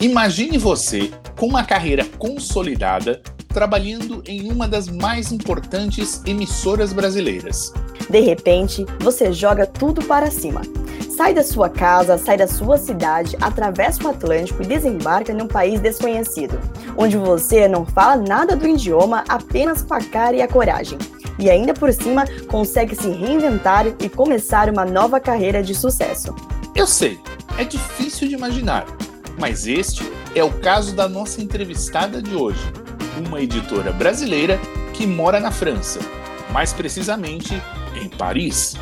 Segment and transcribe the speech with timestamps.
[0.00, 7.70] Imagine você com uma carreira consolidada trabalhando em uma das mais importantes emissoras brasileiras.
[8.08, 10.62] De repente, você joga tudo para cima.
[11.14, 15.78] Sai da sua casa, sai da sua cidade, atravessa o Atlântico e desembarca num país
[15.80, 16.58] desconhecido,
[16.96, 20.96] onde você não fala nada do idioma apenas com a cara e a coragem.
[21.38, 26.34] E ainda por cima consegue se reinventar e começar uma nova carreira de sucesso.
[26.74, 27.20] Eu sei,
[27.58, 28.86] é difícil de imaginar,
[29.40, 30.04] mas este
[30.34, 32.60] é o caso da nossa entrevistada de hoje,
[33.26, 34.60] uma editora brasileira
[34.92, 35.98] que mora na França,
[36.52, 37.60] mais precisamente
[38.00, 38.76] em Paris.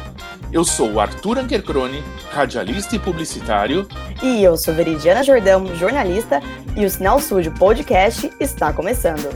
[0.53, 3.87] Eu sou o Arthur Ankercrone, radialista e publicitário.
[4.21, 6.41] E eu sou Veridiana Jordão, jornalista,
[6.77, 9.29] e o Sinal Sujo Podcast está começando.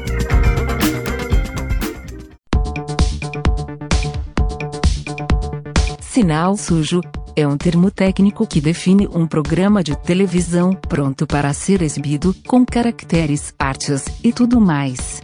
[6.00, 7.00] Sinal Sujo
[7.34, 12.64] é um termo técnico que define um programa de televisão pronto para ser exibido, com
[12.64, 15.22] caracteres, artes e tudo mais.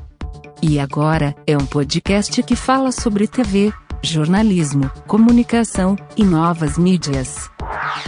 [0.63, 7.51] E agora, é um podcast que fala sobre TV, jornalismo, comunicação e novas mídias.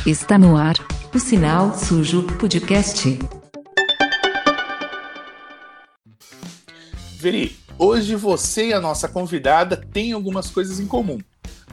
[0.06, 0.74] Está no ar,
[1.14, 3.18] o Sinal Sujo Podcast.
[7.18, 11.18] Veri, hoje você e a nossa convidada têm algumas coisas em comum.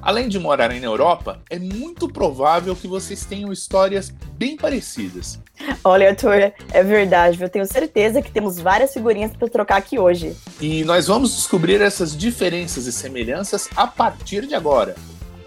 [0.08, 5.38] Além de morarem na Europa, é muito provável que vocês tenham histórias bem parecidas.
[5.84, 7.44] Olha, Arthur, é verdade.
[7.44, 10.34] Eu tenho certeza que temos várias figurinhas para trocar aqui hoje.
[10.62, 14.96] E nós vamos descobrir essas diferenças e semelhanças a partir de agora.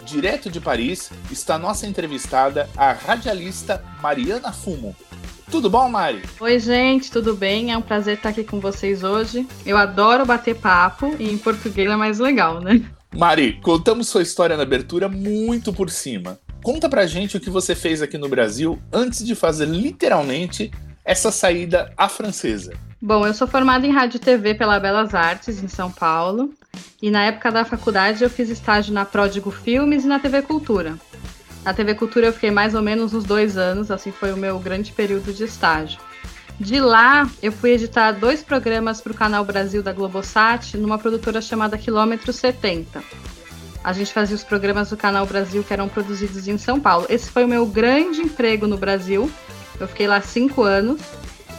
[0.05, 4.94] Direto de Paris está nossa entrevistada, a radialista Mariana Fumo.
[5.50, 6.20] Tudo bom, Mari?
[6.38, 7.72] Oi, gente, tudo bem?
[7.72, 9.48] É um prazer estar aqui com vocês hoje.
[9.64, 12.84] Eu adoro bater papo e em português é mais legal, né?
[13.14, 16.39] Mari, contamos sua história na abertura muito por cima.
[16.62, 20.70] Conta pra gente o que você fez aqui no Brasil antes de fazer literalmente
[21.05, 22.72] essa saída à francesa.
[23.03, 26.55] Bom, eu sou formada em rádio e TV pela Belas Artes, em São Paulo.
[27.03, 30.97] E na época da faculdade eu fiz estágio na Pródigo Filmes e na TV Cultura.
[31.65, 34.59] Na TV Cultura eu fiquei mais ou menos uns dois anos, assim foi o meu
[34.59, 35.99] grande período de estágio.
[36.60, 41.41] De lá, eu fui editar dois programas para o Canal Brasil da Globosat, numa produtora
[41.41, 43.03] chamada Quilômetro 70.
[43.82, 47.06] A gente fazia os programas do Canal Brasil que eram produzidos em São Paulo.
[47.09, 49.32] Esse foi o meu grande emprego no Brasil.
[49.81, 51.00] Eu fiquei lá cinco anos.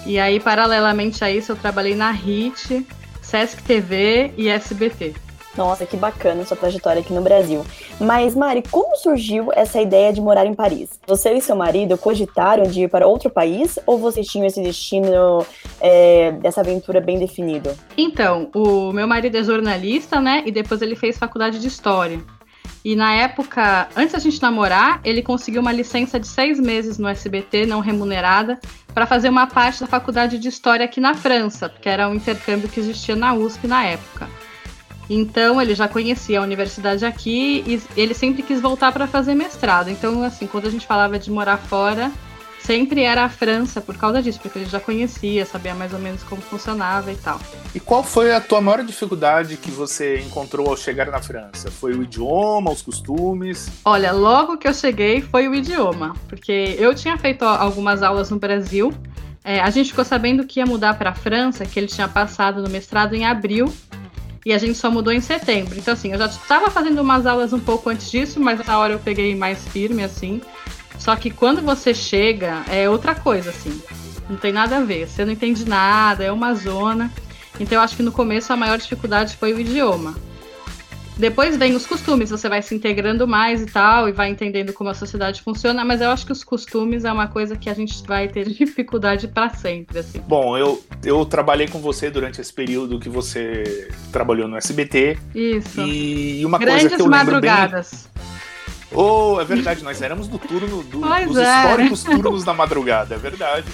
[0.06, 2.86] E aí, paralelamente a isso, eu trabalhei na HIT,
[3.24, 5.16] Sesc TV e SBT.
[5.56, 7.66] Nossa, que bacana sua trajetória aqui no Brasil.
[8.00, 10.90] Mas, Mari, como surgiu essa ideia de morar em Paris?
[11.06, 15.46] Você e seu marido cogitaram de ir para outro país ou vocês tinham esse destino
[15.80, 17.72] é, dessa aventura bem definido?
[17.98, 20.44] Então, o meu marido é jornalista, né?
[20.46, 22.20] E depois ele fez faculdade de História.
[22.84, 27.08] E na época, antes da gente namorar, ele conseguiu uma licença de seis meses no
[27.08, 28.60] SBT, não remunerada,
[28.94, 32.68] para fazer uma parte da faculdade de História aqui na França, porque era um intercâmbio
[32.68, 34.28] que existia na USP na época.
[35.14, 39.90] Então ele já conhecia a universidade aqui e ele sempre quis voltar para fazer mestrado.
[39.90, 42.10] Então, assim, quando a gente falava de morar fora,
[42.62, 46.24] sempre era a França por causa disso, porque ele já conhecia, sabia mais ou menos
[46.24, 47.42] como funcionava e tal.
[47.76, 51.70] E qual foi a tua maior dificuldade que você encontrou ao chegar na França?
[51.70, 53.70] Foi o idioma, os costumes?
[53.84, 58.40] Olha, logo que eu cheguei foi o idioma, porque eu tinha feito algumas aulas no
[58.40, 58.94] Brasil.
[59.44, 62.62] É, a gente ficou sabendo que ia mudar para a França, que ele tinha passado
[62.62, 63.66] no mestrado em abril
[64.46, 65.78] e a gente só mudou em setembro.
[65.78, 68.94] Então, assim, eu já estava fazendo umas aulas um pouco antes disso, mas na hora
[68.94, 70.42] eu peguei mais firme, assim.
[70.98, 73.82] Só que quando você chega, é outra coisa, assim.
[74.30, 75.08] Não tem nada a ver.
[75.08, 77.12] Você não entende nada, é uma zona.
[77.60, 80.16] Então, eu acho que no começo a maior dificuldade foi o idioma.
[81.22, 84.90] Depois vem os costumes, você vai se integrando mais e tal, e vai entendendo como
[84.90, 88.02] a sociedade funciona, mas eu acho que os costumes é uma coisa que a gente
[88.08, 90.00] vai ter dificuldade para sempre.
[90.00, 90.20] Assim.
[90.28, 95.20] Bom, eu, eu trabalhei com você durante esse período que você trabalhou no SBT.
[95.36, 95.82] Isso.
[95.82, 98.10] E uma Grandes coisa que eu madrugadas.
[98.16, 98.24] bem.
[99.00, 101.44] Oh, é verdade, nós éramos do turno, do, dos é.
[101.44, 103.68] históricos turnos da madrugada, é verdade.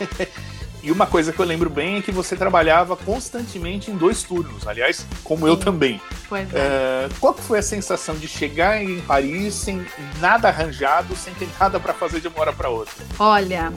[0.86, 4.68] E uma coisa que eu lembro bem é que você trabalhava constantemente em dois turnos,
[4.68, 6.00] aliás, como eu também.
[6.28, 6.58] Pois é.
[6.58, 9.84] É, qual que foi a sensação de chegar em Paris sem
[10.20, 12.94] nada arranjado, sem ter nada para fazer de uma hora para outra?
[13.18, 13.72] Olha,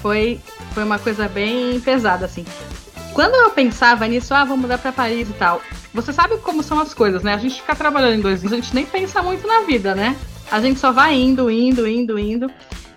[0.00, 0.40] foi,
[0.72, 2.44] foi uma coisa bem pesada, assim.
[3.12, 5.60] Quando eu pensava nisso, ah, vou mudar pra Paris e tal,
[5.92, 7.34] você sabe como são as coisas, né?
[7.34, 10.14] A gente fica trabalhando em dois anos, a gente nem pensa muito na vida, né?
[10.48, 12.48] A gente só vai indo, indo, indo, indo.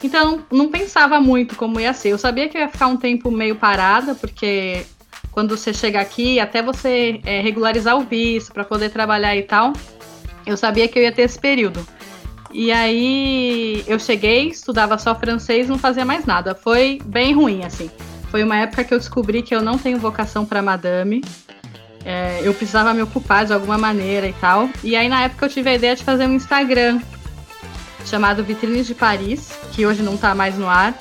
[0.03, 2.09] Então, não pensava muito como ia ser.
[2.09, 4.85] Eu sabia que ia ficar um tempo meio parada, porque
[5.31, 9.73] quando você chega aqui, até você é, regularizar o visto para poder trabalhar e tal,
[10.45, 11.85] eu sabia que eu ia ter esse período.
[12.51, 16.55] E aí eu cheguei, estudava só francês, não fazia mais nada.
[16.55, 17.91] Foi bem ruim, assim.
[18.31, 21.23] Foi uma época que eu descobri que eu não tenho vocação para madame.
[22.05, 24.69] É, eu precisava me ocupar de alguma maneira e tal.
[24.83, 27.01] E aí na época eu tive a ideia de fazer um Instagram
[28.05, 30.93] chamado Vitrines de Paris, que hoje não tá mais no ar.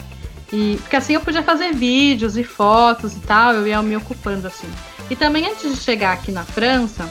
[0.53, 4.47] E porque assim eu podia fazer vídeos e fotos e tal, eu ia me ocupando
[4.47, 4.69] assim.
[5.11, 7.11] E também antes de chegar aqui na França,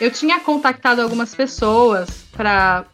[0.00, 2.86] eu tinha contactado algumas pessoas para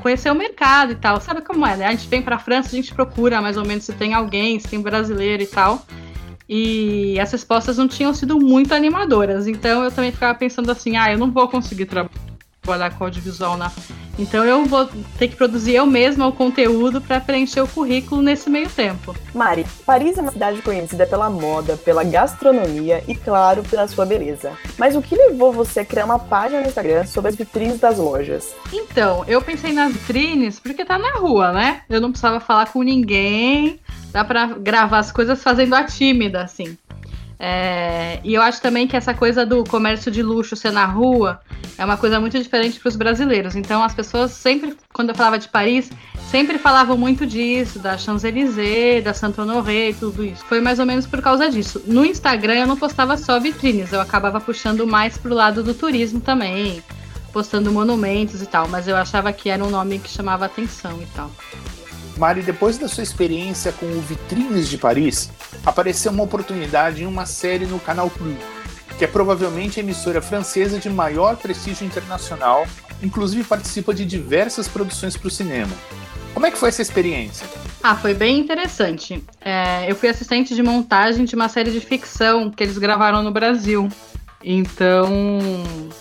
[0.00, 1.20] conhecer o mercado e tal.
[1.20, 1.86] Sabe como é, né?
[1.86, 4.58] A gente vem para a França, a gente procura mais ou menos se tem alguém,
[4.58, 5.84] se tem brasileiro e tal.
[6.48, 9.46] E as respostas não tinham sido muito animadoras.
[9.46, 12.27] Então eu também ficava pensando assim: ah, eu não vou conseguir trabalhar
[12.96, 13.70] com audiovisual na
[14.18, 18.50] então eu vou ter que produzir eu mesma o conteúdo para preencher o currículo nesse
[18.50, 19.14] meio tempo.
[19.32, 24.52] Mari, Paris é uma cidade conhecida pela moda, pela gastronomia e, claro, pela sua beleza.
[24.76, 27.96] Mas o que levou você a criar uma página no Instagram sobre as vitrines das
[27.96, 28.56] lojas?
[28.72, 31.82] Então, eu pensei nas vitrines porque tá na rua, né?
[31.88, 33.78] Eu não precisava falar com ninguém,
[34.10, 36.76] dá para gravar as coisas fazendo a tímida, assim.
[37.40, 41.40] É, e eu acho também que essa coisa do comércio de luxo ser na rua
[41.76, 43.54] é uma coisa muito diferente para os brasileiros.
[43.54, 45.90] Então as pessoas sempre, quando eu falava de Paris,
[46.30, 50.44] sempre falavam muito disso, da Champs-Élysées, da Saint-Honoré e tudo isso.
[50.46, 51.80] Foi mais ou menos por causa disso.
[51.86, 56.20] No Instagram eu não postava só vitrines, eu acabava puxando mais pro lado do turismo
[56.20, 56.82] também,
[57.32, 61.06] postando monumentos e tal, mas eu achava que era um nome que chamava atenção e
[61.14, 61.30] tal.
[62.18, 65.30] Mari, depois da sua experiência com o Vitrines de Paris,
[65.64, 68.36] apareceu uma oportunidade em uma série no Canal Plus,
[68.98, 72.66] que é provavelmente a emissora francesa de maior prestígio internacional,
[73.00, 75.70] inclusive participa de diversas produções para o cinema.
[76.34, 77.46] Como é que foi essa experiência?
[77.82, 79.22] Ah, foi bem interessante.
[79.40, 83.30] É, eu fui assistente de montagem de uma série de ficção que eles gravaram no
[83.30, 83.88] Brasil.
[84.42, 85.08] Então,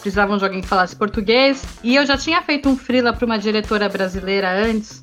[0.02, 1.64] precisavam de alguém que falasse português.
[1.84, 5.02] E eu já tinha feito um freela para uma diretora brasileira antes,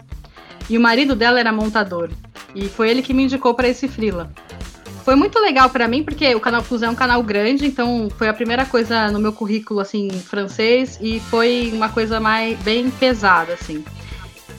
[0.68, 2.10] e o marido dela era montador.
[2.54, 4.30] E foi ele que me indicou para esse freela.
[5.04, 8.26] Foi muito legal para mim, porque o Canal Plus é um canal grande, então foi
[8.26, 13.52] a primeira coisa no meu currículo, assim, francês, e foi uma coisa mais bem pesada,
[13.52, 13.84] assim.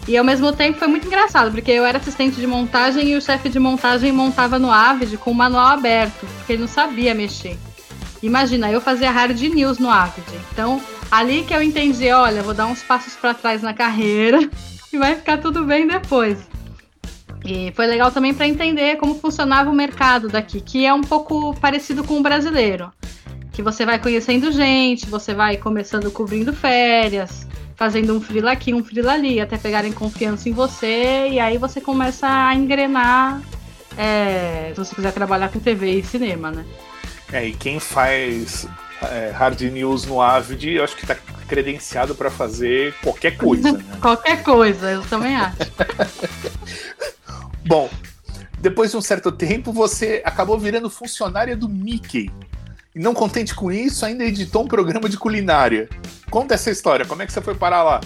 [0.07, 3.21] E ao mesmo tempo foi muito engraçado, porque eu era assistente de montagem e o
[3.21, 7.57] chefe de montagem montava no Avid com o manual aberto, porque ele não sabia mexer.
[8.21, 10.27] Imagina, eu fazia hard news no Avid.
[10.51, 10.79] Então,
[11.09, 14.47] ali que eu entendi, olha, vou dar uns passos para trás na carreira
[14.95, 16.37] e vai ficar tudo bem depois.
[17.45, 21.53] E foi legal também para entender como funcionava o mercado daqui, que é um pouco
[21.59, 22.91] parecido com o brasileiro.
[23.51, 28.83] Que você vai conhecendo gente, você vai começando cobrindo férias, fazendo um frila aqui, um
[28.83, 33.41] frila ali, até pegarem confiança em você, e aí você começa a engrenar
[33.97, 36.65] é, se você quiser trabalhar com TV e cinema, né?
[37.31, 38.67] É, e quem faz
[39.11, 41.15] é, hard news no Avid, eu acho que tá
[41.47, 43.71] credenciado para fazer qualquer coisa.
[43.71, 43.83] Né?
[44.01, 45.57] qualquer coisa, eu também acho.
[47.65, 47.89] Bom,
[48.59, 52.31] depois de um certo tempo, você acabou virando funcionária do Mickey.
[52.95, 55.89] E não contente com isso, ainda editou um programa de culinária.
[56.29, 58.01] Conta essa história, como é que você foi parar lá?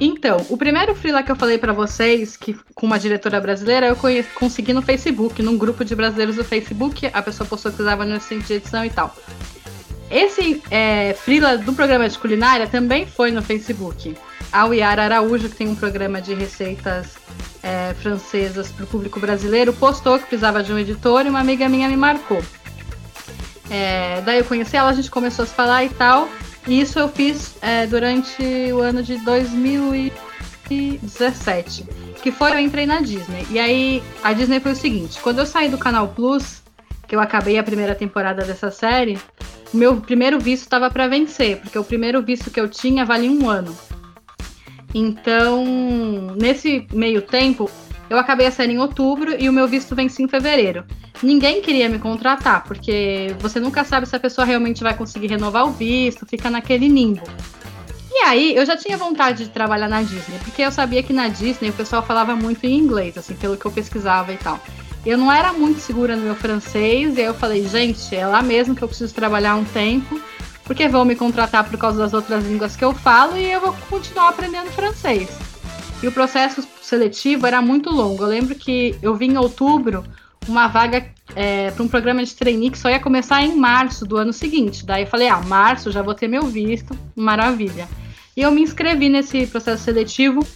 [0.00, 3.94] Então, o primeiro freela que eu falei para vocês, que com uma diretora brasileira, eu
[3.94, 7.08] conheci, consegui no Facebook, num grupo de brasileiros do Facebook.
[7.12, 9.14] A pessoa postou que precisava no centro de edição e tal.
[10.10, 14.14] Esse é, freela do programa de culinária também foi no Facebook.
[14.52, 17.14] A Yara Araújo, que tem um programa de receitas
[17.62, 21.68] é, francesas para o público brasileiro, postou que precisava de um editor e uma amiga
[21.68, 22.42] minha me marcou.
[23.70, 26.28] É, daí eu conheci ela, a gente começou a se falar e tal.
[26.66, 31.86] E isso eu fiz é, durante o ano de 2017,
[32.22, 33.46] que foi eu entrei na Disney.
[33.50, 36.61] E aí a Disney foi o seguinte: quando eu saí do Canal Plus,
[37.12, 39.18] eu acabei a primeira temporada dessa série,
[39.72, 43.50] meu primeiro visto estava para vencer, porque o primeiro visto que eu tinha valia um
[43.50, 43.76] ano.
[44.94, 45.64] Então,
[46.40, 47.70] nesse meio tempo,
[48.08, 50.84] eu acabei a série em outubro e o meu visto vence em fevereiro.
[51.22, 55.66] Ninguém queria me contratar, porque você nunca sabe se a pessoa realmente vai conseguir renovar
[55.66, 57.22] o visto, fica naquele nimbo.
[58.10, 61.28] E aí, eu já tinha vontade de trabalhar na Disney, porque eu sabia que na
[61.28, 64.58] Disney o pessoal falava muito em inglês, assim, pelo que eu pesquisava e tal.
[65.04, 68.40] Eu não era muito segura no meu francês, e aí eu falei, gente, é lá
[68.40, 70.20] mesmo que eu preciso trabalhar um tempo,
[70.64, 73.74] porque vão me contratar por causa das outras línguas que eu falo e eu vou
[73.90, 75.28] continuar aprendendo francês.
[76.02, 78.22] E o processo seletivo era muito longo.
[78.22, 80.04] Eu lembro que eu vim em outubro
[80.48, 84.16] uma vaga é, para um programa de trainee que só ia começar em março do
[84.16, 84.84] ano seguinte.
[84.84, 87.88] Daí eu falei, ah, março já vou ter meu visto, maravilha.
[88.36, 90.46] E eu me inscrevi nesse processo seletivo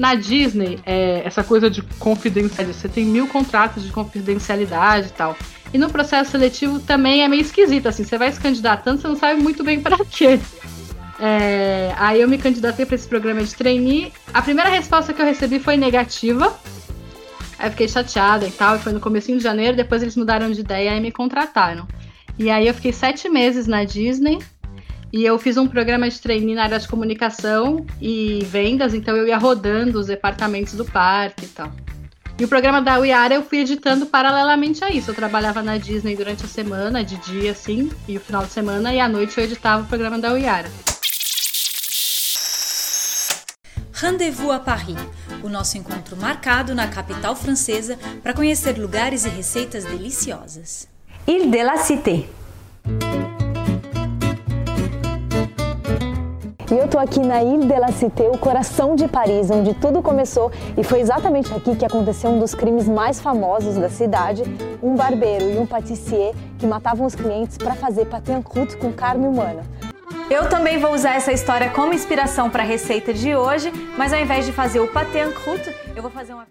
[0.00, 5.36] na Disney, é, essa coisa de confidencialidade, você tem mil contratos de confidencialidade e tal.
[5.74, 9.14] E no processo seletivo também é meio esquisito, assim, você vai se candidatando, você não
[9.14, 10.40] sabe muito bem para quê.
[11.20, 14.10] É, aí eu me candidatei para esse programa de trainee.
[14.32, 16.58] A primeira resposta que eu recebi foi negativa.
[17.58, 18.76] Aí eu fiquei chateada e tal.
[18.76, 19.76] E foi no começo de janeiro.
[19.76, 21.86] Depois eles mudaram de ideia e me contrataram.
[22.38, 24.38] E aí eu fiquei sete meses na Disney.
[25.12, 28.94] E eu fiz um programa de trainee na área de comunicação e vendas.
[28.94, 31.72] Então eu ia rodando os departamentos do parque e tal.
[32.38, 35.10] E o programa da Wiara eu fui editando paralelamente a isso.
[35.10, 38.94] Eu trabalhava na Disney durante a semana, de dia assim, e o final de semana,
[38.94, 40.70] e à noite eu editava o programa da Wiara.
[43.92, 44.96] Rendezvous à Paris,
[45.42, 50.88] o nosso encontro marcado na capital francesa para conhecer lugares e receitas deliciosas.
[51.26, 52.26] Ile de la Cité.
[56.70, 60.00] E eu tô aqui na Ile de la Cité, o coração de Paris, onde tudo
[60.00, 64.44] começou e foi exatamente aqui que aconteceu um dos crimes mais famosos da cidade,
[64.80, 68.92] um barbeiro e um patissier que matavam os clientes para fazer pâté en croûte com
[68.92, 69.64] carne humana.
[70.30, 74.20] Eu também vou usar essa história como inspiração para a receita de hoje, mas ao
[74.20, 76.46] invés de fazer o pâté en croûte, eu vou fazer uma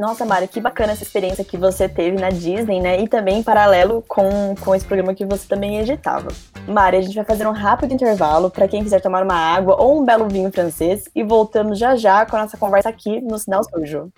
[0.00, 3.02] Nossa, Mari, que bacana essa experiência que você teve na Disney, né?
[3.02, 6.28] E também em paralelo com, com esse programa que você também editava.
[6.70, 10.00] Mari, a gente vai fazer um rápido intervalo para quem quiser tomar uma água ou
[10.00, 13.62] um belo vinho francês e voltamos já já com a nossa conversa aqui no Sinal
[13.64, 14.12] Sujo.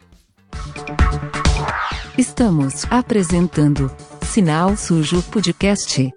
[2.17, 3.91] Estamos apresentando
[4.23, 6.13] Sinal Sujo Podcast.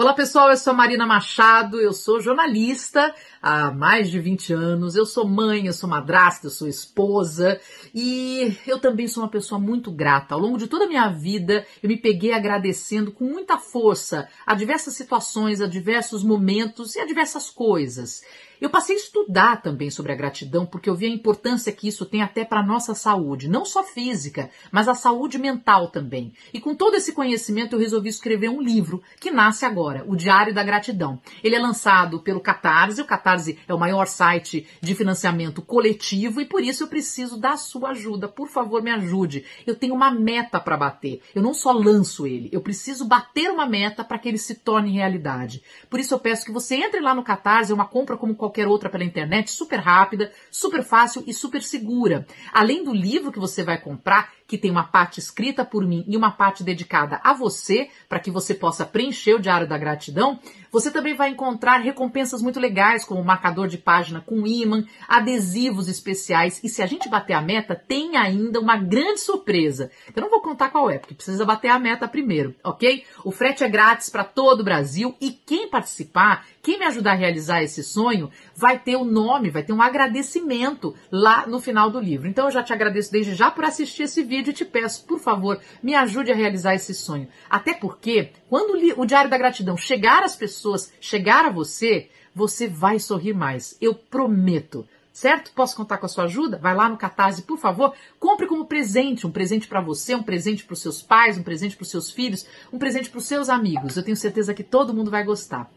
[0.00, 3.12] Olá pessoal, eu sou Marina Machado, eu sou jornalista
[3.42, 7.60] há mais de 20 anos, eu sou mãe, eu sou madrasta, eu sou esposa
[7.92, 10.36] e eu também sou uma pessoa muito grata.
[10.36, 14.54] Ao longo de toda a minha vida, eu me peguei agradecendo com muita força a
[14.54, 18.22] diversas situações, a diversos momentos e a diversas coisas.
[18.60, 22.04] Eu passei a estudar também sobre a gratidão, porque eu vi a importância que isso
[22.04, 26.32] tem até para a nossa saúde, não só física, mas a saúde mental também.
[26.52, 30.52] E com todo esse conhecimento, eu resolvi escrever um livro que nasce agora, O Diário
[30.52, 31.20] da Gratidão.
[31.42, 36.44] Ele é lançado pelo Catarse, o Catarse é o maior site de financiamento coletivo e
[36.44, 38.28] por isso eu preciso da sua ajuda.
[38.28, 39.44] Por favor, me ajude.
[39.66, 41.22] Eu tenho uma meta para bater.
[41.34, 44.90] Eu não só lanço ele, eu preciso bater uma meta para que ele se torne
[44.90, 45.62] realidade.
[45.88, 48.47] Por isso eu peço que você entre lá no Catarse, é uma compra como qualquer
[48.48, 52.26] qualquer outra pela internet, super rápida, super fácil e super segura.
[52.52, 56.16] Além do livro que você vai comprar, que tem uma parte escrita por mim e
[56.16, 60.40] uma parte dedicada a você, para que você possa preencher o Diário da Gratidão,
[60.72, 66.60] você também vai encontrar recompensas muito legais, como marcador de página com imã, adesivos especiais
[66.64, 69.90] e se a gente bater a meta, tem ainda uma grande surpresa.
[70.14, 73.04] Eu não vou contar qual é, porque precisa bater a meta primeiro, ok?
[73.24, 77.16] O frete é grátis para todo o Brasil e quem participar, quem me ajudar a
[77.16, 82.00] realizar esse sonho, vai ter o nome, vai ter um agradecimento lá no final do
[82.00, 82.28] livro.
[82.28, 85.04] Então eu já te agradeço desde já por assistir esse vídeo vídeo e te peço,
[85.04, 87.28] por favor, me ajude a realizar esse sonho.
[87.50, 92.98] Até porque, quando o Diário da Gratidão chegar às pessoas, chegar a você, você vai
[92.98, 93.76] sorrir mais.
[93.80, 94.86] Eu prometo.
[95.12, 95.50] Certo?
[95.52, 96.58] Posso contar com a sua ajuda?
[96.58, 100.62] Vai lá no Catarse, por favor, compre como presente, um presente para você, um presente
[100.62, 103.48] para os seus pais, um presente para os seus filhos, um presente para os seus
[103.48, 103.96] amigos.
[103.96, 105.68] Eu tenho certeza que todo mundo vai gostar.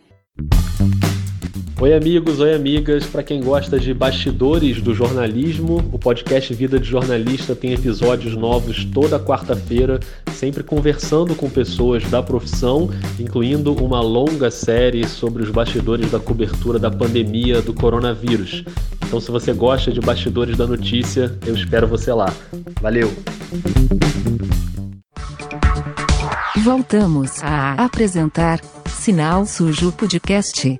[1.81, 3.07] Oi, amigos, oi, amigas.
[3.07, 8.85] Para quem gosta de bastidores do jornalismo, o podcast Vida de Jornalista tem episódios novos
[8.85, 9.99] toda quarta-feira,
[10.31, 12.87] sempre conversando com pessoas da profissão,
[13.19, 18.63] incluindo uma longa série sobre os bastidores da cobertura da pandemia do coronavírus.
[19.07, 22.31] Então, se você gosta de bastidores da notícia, eu espero você lá.
[22.79, 23.11] Valeu!
[26.63, 30.77] Voltamos a apresentar Sinal Sujo Podcast.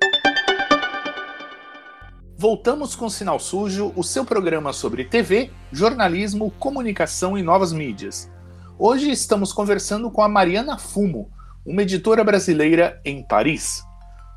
[2.42, 8.28] Voltamos com Sinal Sujo, o seu programa sobre TV, jornalismo, comunicação e novas mídias.
[8.76, 11.30] Hoje estamos conversando com a Mariana Fumo,
[11.64, 13.84] uma editora brasileira em Paris.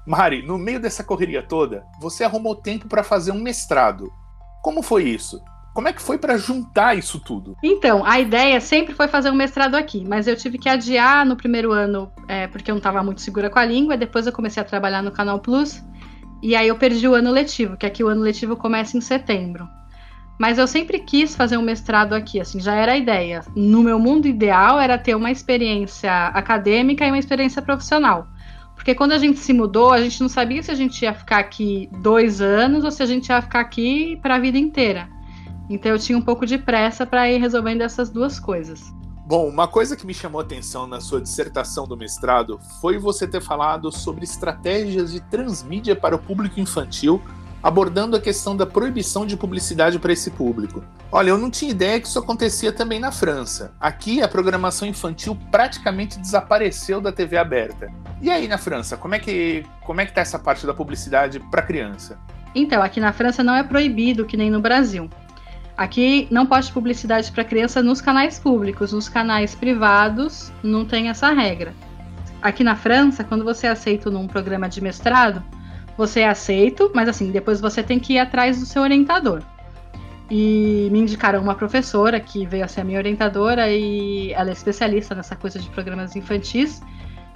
[0.06, 4.14] Mari, no meio dessa correria toda, você arrumou tempo para fazer um mestrado.
[4.62, 5.42] Como foi isso?
[5.74, 7.58] Como é que foi para juntar isso tudo?
[7.64, 11.36] Então, a ideia sempre foi fazer um mestrado aqui, mas eu tive que adiar no
[11.36, 13.98] primeiro ano é, porque eu não estava muito segura com a língua.
[13.98, 15.84] Depois eu comecei a trabalhar no Canal Plus
[16.42, 19.68] e aí eu perdi o ano letivo, que aqui o ano letivo começa em setembro.
[20.38, 23.42] Mas eu sempre quis fazer um mestrado aqui, assim, já era a ideia.
[23.56, 28.28] No meu mundo ideal era ter uma experiência acadêmica e uma experiência profissional.
[28.76, 31.38] Porque quando a gente se mudou, a gente não sabia se a gente ia ficar
[31.38, 35.08] aqui dois anos ou se a gente ia ficar aqui para a vida inteira.
[35.70, 38.94] Então eu tinha um pouco de pressa para ir resolvendo essas duas coisas.
[39.26, 43.28] Bom, uma coisa que me chamou a atenção na sua dissertação do mestrado foi você
[43.28, 47.20] ter falado sobre estratégias de transmídia para o público infantil
[47.66, 50.84] abordando a questão da proibição de publicidade para esse público.
[51.12, 53.74] Olha, eu não tinha ideia que isso acontecia também na França.
[53.80, 57.92] Aqui a programação infantil praticamente desapareceu da TV aberta.
[58.22, 61.40] E aí na França, como é que como é que tá essa parte da publicidade
[61.40, 62.20] para criança?
[62.54, 65.10] Então, aqui na França não é proibido que nem no Brasil.
[65.78, 71.32] Aqui não pode publicidade para criança nos canais públicos, nos canais privados não tem essa
[71.32, 71.74] regra.
[72.42, 75.44] Aqui na França, quando você é aceito num programa de mestrado,
[75.98, 79.42] você é aceito, mas assim, depois você tem que ir atrás do seu orientador.
[80.32, 84.54] E me indicaram uma professora que veio a ser a minha orientadora e ela é
[84.54, 86.82] especialista nessa coisa de programas infantis.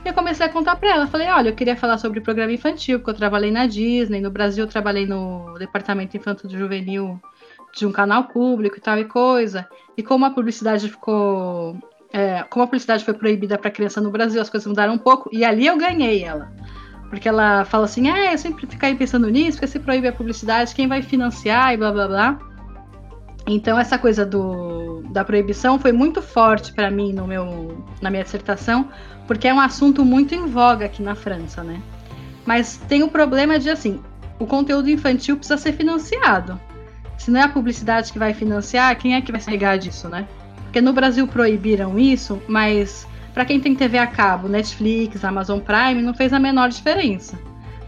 [0.04, 3.00] E eu comecei a contar para ela, falei, olha, eu queria falar sobre programa infantil,
[3.00, 7.20] porque eu trabalhei na Disney, no Brasil eu trabalhei no departamento infantil juvenil
[7.76, 9.68] de um canal público e tal e coisa.
[9.98, 11.78] E como a publicidade ficou.
[12.12, 15.30] É, como a publicidade foi proibida para criança no Brasil, as coisas mudaram um pouco.
[15.32, 16.52] E ali eu ganhei ela.
[17.10, 20.14] Porque ela fala assim: ah, eu sempre fico aí pensando nisso, porque se proíbe a
[20.14, 22.40] publicidade, quem vai financiar e blá blá blá.
[23.48, 28.24] Então essa coisa do, da proibição foi muito forte para mim no meu, na minha
[28.24, 28.90] dissertação,
[29.26, 31.82] porque é um assunto muito em voga aqui na França, né?
[32.46, 34.00] Mas tem o problema de assim,
[34.40, 36.60] o conteúdo infantil precisa ser financiado.
[37.20, 40.08] Se não é a publicidade que vai financiar, quem é que vai se ligar disso,
[40.08, 40.26] né?
[40.64, 46.02] Porque no Brasil proibiram isso, mas para quem tem TV a cabo, Netflix, Amazon Prime,
[46.02, 47.38] não fez a menor diferença.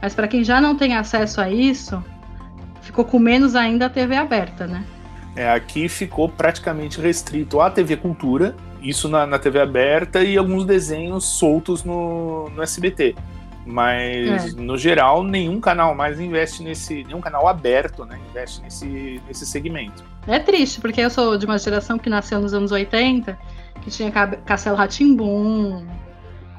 [0.02, 2.04] Mas para quem já não tem acesso a isso,
[2.82, 4.84] ficou com menos ainda a TV aberta, né?
[5.36, 10.66] É, aqui ficou praticamente restrito à TV Cultura, isso na, na TV aberta e alguns
[10.66, 13.16] desenhos soltos no, no SBT.
[13.72, 14.62] Mas, é.
[14.62, 17.06] no geral, nenhum canal mais investe nesse.
[17.06, 18.20] Nenhum canal aberto, né?
[18.30, 20.04] Investe nesse, nesse segmento.
[20.28, 23.38] É triste, porque eu sou de uma geração que nasceu nos anos 80,
[23.82, 25.86] que tinha Castelo Ratimbum,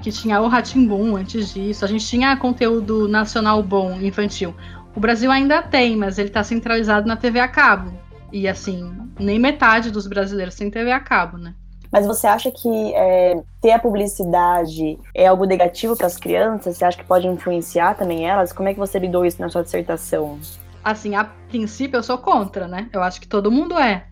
[0.02, 1.84] que tinha o Ratimbum antes disso.
[1.84, 4.54] A gente tinha conteúdo nacional bom, infantil.
[4.96, 7.92] O Brasil ainda tem, mas ele está centralizado na TV a cabo.
[8.32, 8.90] E assim,
[9.20, 11.54] nem metade dos brasileiros tem TV a cabo, né?
[11.92, 16.78] Mas você acha que é, ter a publicidade é algo negativo para as crianças?
[16.78, 18.50] Você acha que pode influenciar também elas?
[18.50, 20.40] Como é que você lidou isso na sua dissertação?
[20.82, 22.88] Assim, a princípio eu sou contra, né?
[22.94, 24.06] Eu acho que todo mundo é.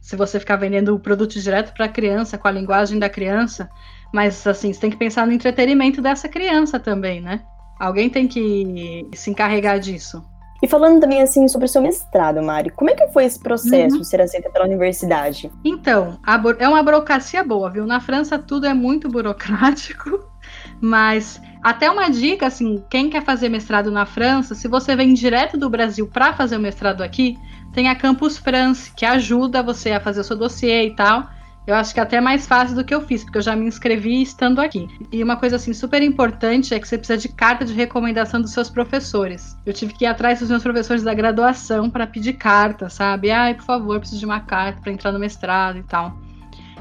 [0.00, 3.68] Se você ficar vendendo o produto direto para a criança, com a linguagem da criança,
[4.14, 7.42] mas assim, você tem que pensar no entretenimento dessa criança também, né?
[7.80, 10.22] Alguém tem que se encarregar disso.
[10.62, 13.96] E falando também assim sobre o seu mestrado, Mari, como é que foi esse processo
[13.96, 14.02] uhum.
[14.02, 15.50] de ser aceita pela universidade?
[15.64, 16.18] Então,
[16.58, 17.86] é uma burocracia boa, viu?
[17.86, 20.28] Na França tudo é muito burocrático,
[20.80, 25.56] mas até uma dica assim, quem quer fazer mestrado na França, se você vem direto
[25.56, 27.36] do Brasil para fazer o mestrado aqui,
[27.72, 31.28] tem a Campus France, que ajuda você a fazer o seu dossiê e tal.
[31.68, 33.66] Eu acho que é até mais fácil do que eu fiz, porque eu já me
[33.66, 34.88] inscrevi estando aqui.
[35.12, 38.52] E uma coisa assim super importante é que você precisa de carta de recomendação dos
[38.52, 39.54] seus professores.
[39.66, 43.30] Eu tive que ir atrás dos meus professores da graduação para pedir carta, sabe?
[43.30, 46.16] Ai, por favor, preciso de uma carta para entrar no mestrado e tal.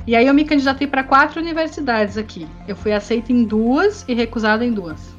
[0.08, 2.48] E aí eu me candidatei para quatro universidades aqui.
[2.66, 5.18] Eu fui aceita em duas e recusada em duas.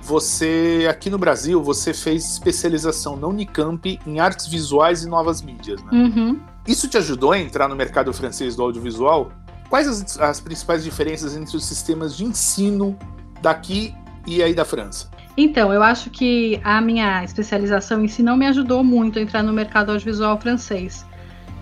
[0.00, 5.82] Você, aqui no Brasil, você fez especialização na Unicamp em artes visuais e novas mídias,
[5.82, 5.90] né?
[5.90, 6.40] Uhum.
[6.66, 9.30] Isso te ajudou a entrar no mercado francês do audiovisual?
[9.68, 12.96] Quais as, as principais diferenças entre os sistemas de ensino
[13.40, 13.94] daqui
[14.26, 15.08] e aí da França?
[15.36, 19.42] Então, eu acho que a minha especialização em si não me ajudou muito a entrar
[19.42, 21.04] no mercado audiovisual francês.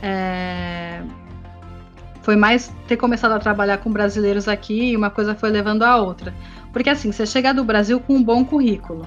[0.00, 1.02] É...
[2.22, 5.96] Foi mais ter começado a trabalhar com brasileiros aqui e uma coisa foi levando a
[5.96, 6.32] outra.
[6.72, 9.06] Porque assim, você chega do Brasil com um bom currículo.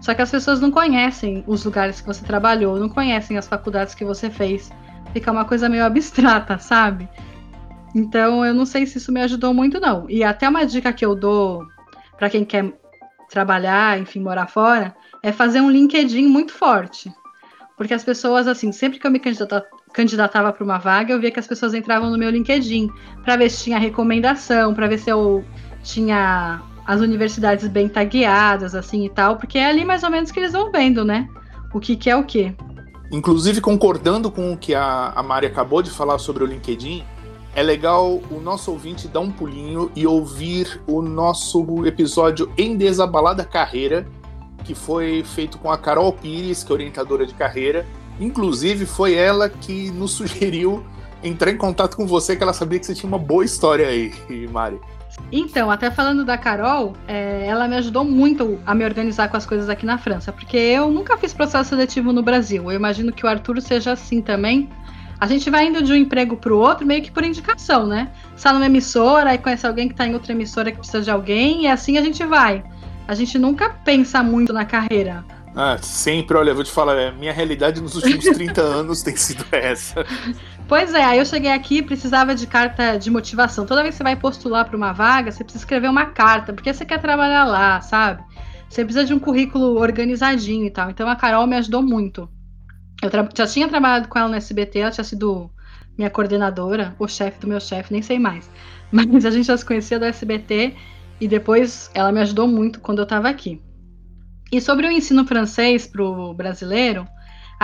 [0.00, 3.94] Só que as pessoas não conhecem os lugares que você trabalhou, não conhecem as faculdades
[3.94, 4.70] que você fez
[5.12, 7.08] fica uma coisa meio abstrata, sabe?
[7.94, 10.08] Então eu não sei se isso me ajudou muito, não.
[10.08, 11.66] E até uma dica que eu dou
[12.16, 12.72] para quem quer
[13.30, 17.12] trabalhar, enfim, morar fora, é fazer um LinkedIn muito forte.
[17.76, 19.20] Porque as pessoas, assim, sempre que eu me
[19.92, 22.90] candidatava para uma vaga, eu via que as pessoas entravam no meu LinkedIn
[23.24, 25.44] para ver se tinha recomendação, para ver se eu
[25.82, 30.38] tinha as universidades bem tagueadas, assim e tal, porque é ali mais ou menos que
[30.38, 31.28] eles vão vendo, né?
[31.72, 32.54] O que, que é o que.
[33.12, 37.04] Inclusive, concordando com o que a, a Mari acabou de falar sobre o LinkedIn,
[37.54, 43.44] é legal o nosso ouvinte dar um pulinho e ouvir o nosso episódio em Desabalada
[43.44, 44.08] Carreira,
[44.64, 47.86] que foi feito com a Carol Pires, que é orientadora de carreira.
[48.18, 50.82] Inclusive, foi ela que nos sugeriu
[51.22, 54.12] entrar em contato com você, que ela sabia que você tinha uma boa história aí,
[54.50, 54.80] Mari.
[55.30, 59.46] Então, até falando da Carol, é, ela me ajudou muito a me organizar com as
[59.46, 62.70] coisas aqui na França, porque eu nunca fiz processo seletivo no Brasil.
[62.70, 64.68] Eu imagino que o Arthur seja assim também.
[65.18, 68.10] A gente vai indo de um emprego para o outro meio que por indicação, né?
[68.36, 71.62] Está numa emissora e conhece alguém que está em outra emissora que precisa de alguém,
[71.62, 72.62] e assim a gente vai.
[73.06, 75.24] A gente nunca pensa muito na carreira.
[75.54, 80.04] Ah, sempre, olha, vou te falar, minha realidade nos últimos 30 anos tem sido essa.
[80.68, 83.66] Pois é, aí eu cheguei aqui e precisava de carta de motivação.
[83.66, 86.72] Toda vez que você vai postular para uma vaga, você precisa escrever uma carta, porque
[86.72, 88.22] você quer trabalhar lá, sabe?
[88.68, 90.90] Você precisa de um currículo organizadinho e tal.
[90.90, 92.28] Então a Carol me ajudou muito.
[93.02, 95.50] Eu já tinha trabalhado com ela no SBT, ela tinha sido
[95.98, 98.50] minha coordenadora, o chefe do meu chefe, nem sei mais.
[98.90, 100.74] Mas a gente já se conhecia do SBT
[101.20, 103.60] e depois ela me ajudou muito quando eu estava aqui.
[104.50, 107.06] E sobre o ensino francês para o brasileiro,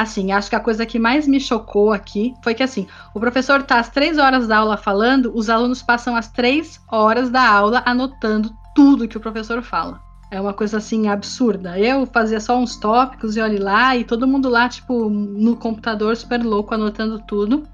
[0.02, 3.60] assim, acho que a coisa que mais me chocou aqui foi que, assim, o professor
[3.60, 7.82] está às três horas da aula falando, os alunos passam as três horas da aula
[7.86, 10.00] anotando tudo que o professor fala.
[10.30, 11.78] É uma coisa assim absurda.
[11.78, 16.16] Eu fazia só uns tópicos e olhe lá, e todo mundo lá, tipo, no computador
[16.16, 17.66] super louco, anotando tudo.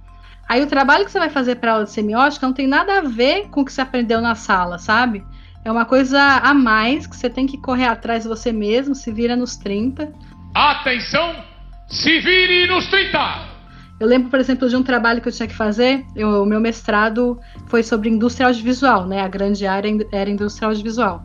[0.48, 3.00] Aí o trabalho que você vai fazer para aula de semiótica não tem nada a
[3.02, 5.24] ver com o que você aprendeu na sala, sabe?
[5.64, 9.10] É uma coisa a mais que você tem que correr atrás de você mesmo, se
[9.10, 10.12] vira nos 30.
[10.54, 11.53] Atenção!
[11.88, 13.55] Se vire nos 30!
[14.01, 16.05] Eu lembro, por exemplo, de um trabalho que eu tinha que fazer.
[16.16, 19.20] Eu, o meu mestrado foi sobre indústria audiovisual, né?
[19.20, 21.25] A grande área era indústria audiovisual.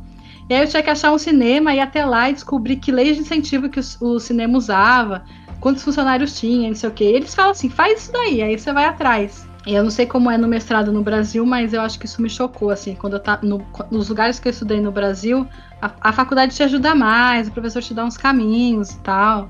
[0.50, 3.16] E aí eu tinha que achar um cinema, ir até lá e descobrir que leis
[3.16, 5.24] de incentivo que o, o cinema usava,
[5.60, 7.06] quantos funcionários tinha, não sei o quê.
[7.06, 9.48] E eles falam assim, faz isso daí, aí você vai atrás.
[9.68, 12.22] E eu não sei como é no mestrado no Brasil, mas eu acho que isso
[12.22, 15.46] me chocou, assim, quando eu tá no, nos lugares que eu estudei no Brasil,
[15.82, 19.50] a, a faculdade te ajuda mais, o professor te dá uns caminhos e tal.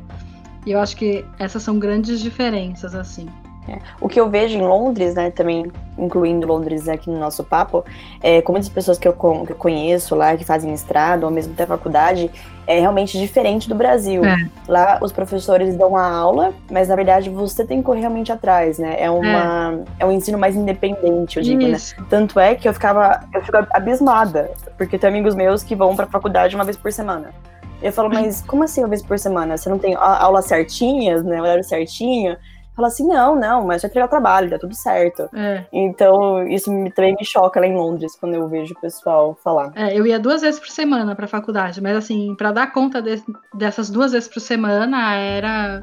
[0.66, 3.28] E eu acho que essas são grandes diferenças, assim.
[3.70, 3.80] É.
[4.02, 7.86] O que eu vejo em Londres, né, também incluindo Londres aqui no nosso papo,
[8.22, 11.54] é, com muitas pessoas que eu, que eu conheço lá, que fazem mestrado, ou mesmo
[11.54, 12.32] até faculdade,
[12.66, 14.24] é realmente diferente do Brasil.
[14.24, 14.50] É.
[14.68, 18.80] Lá os professores dão a aula, mas na verdade você tem que correr realmente atrás,
[18.80, 18.96] né?
[18.98, 20.04] É, uma, é.
[20.04, 21.70] é um ensino mais independente, eu digo, né?
[21.72, 22.00] Isso.
[22.00, 22.08] né?
[22.10, 26.08] Tanto é que eu ficava, eu fico abismada, porque tem amigos meus que vão pra
[26.08, 27.32] faculdade uma vez por semana.
[27.82, 29.58] Eu falo, mas como assim uma vez por semana?
[29.58, 31.42] Você não tem aulas certinhas, né?
[31.42, 32.38] Horário certinho?
[32.80, 35.30] fala assim, não, não, mas vai entregar o trabalho, dá tudo certo.
[35.34, 35.66] É.
[35.72, 39.74] Então, isso me, também me choca lá em Londres, quando eu vejo o pessoal falar.
[39.76, 43.22] É, eu ia duas vezes por semana pra faculdade, mas assim, para dar conta de,
[43.54, 45.82] dessas duas vezes por semana, era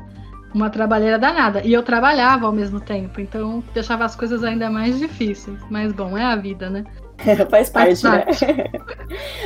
[0.55, 1.61] uma trabalheira danada.
[1.63, 5.59] E eu trabalhava ao mesmo tempo, então deixava as coisas ainda mais difíceis.
[5.71, 6.85] Mas bom, é a vida, né?
[7.51, 8.47] Faz parte, Faz parte.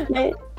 [0.08, 0.30] né?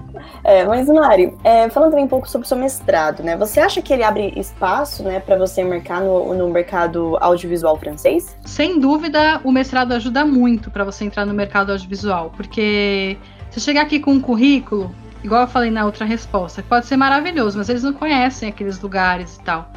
[0.43, 3.35] É, mas Mari, é, falando também um pouco sobre o seu mestrado, né?
[3.37, 8.35] Você acha que ele abre espaço, né, para você marcar no, no mercado audiovisual francês?
[8.45, 13.17] Sem dúvida, o mestrado ajuda muito para você entrar no mercado audiovisual, porque
[13.49, 14.93] você chegar aqui com um currículo,
[15.23, 19.35] igual eu falei na outra resposta, pode ser maravilhoso, mas eles não conhecem aqueles lugares
[19.35, 19.71] e tal.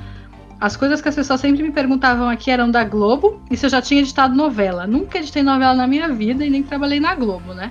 [0.61, 3.71] As coisas que as pessoas sempre me perguntavam aqui eram da Globo e se eu
[3.71, 4.87] já tinha editado novela.
[4.87, 7.71] Nunca editei novela na minha vida e nem trabalhei na Globo, né?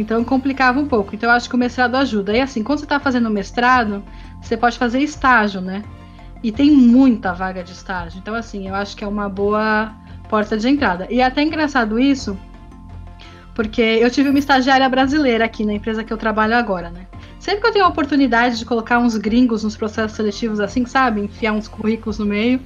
[0.00, 1.14] Então complicava um pouco.
[1.14, 2.36] Então eu acho que o mestrado ajuda.
[2.36, 4.02] E assim, quando você está fazendo mestrado,
[4.40, 5.82] você pode fazer estágio, né?
[6.42, 8.18] E tem muita vaga de estágio.
[8.18, 9.92] Então, assim, eu acho que é uma boa
[10.28, 11.06] porta de entrada.
[11.10, 12.38] E é até engraçado isso,
[13.54, 17.06] porque eu tive uma estagiária brasileira aqui na empresa que eu trabalho agora, né?
[17.40, 21.22] Sempre que eu tenho a oportunidade de colocar uns gringos nos processos seletivos assim, sabe?
[21.22, 22.60] Enfiar uns currículos no meio,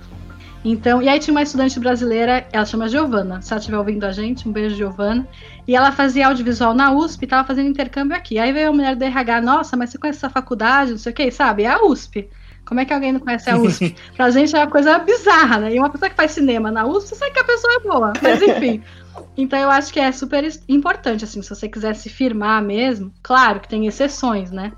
[0.64, 3.42] então, e aí tinha uma estudante brasileira, ela chama Giovana.
[3.42, 5.27] Se ela estiver ouvindo a gente, um beijo, Giovana.
[5.66, 8.38] E ela fazia audiovisual na USP e estava fazendo intercâmbio aqui.
[8.38, 11.14] Aí veio a mulher do RH, nossa, mas você conhece essa faculdade, não sei o
[11.14, 11.64] que, sabe?
[11.64, 12.29] É a USP.
[12.64, 13.96] Como é que alguém não conhece a USP?
[14.16, 15.75] pra gente é uma coisa bizarra, né?
[15.75, 18.12] E uma pessoa que faz cinema na USP, você sabe que a pessoa é boa.
[18.22, 18.83] Mas enfim.
[19.37, 23.12] Então eu acho que é super importante, assim, se você quiser se firmar mesmo.
[23.22, 24.72] Claro que tem exceções, né?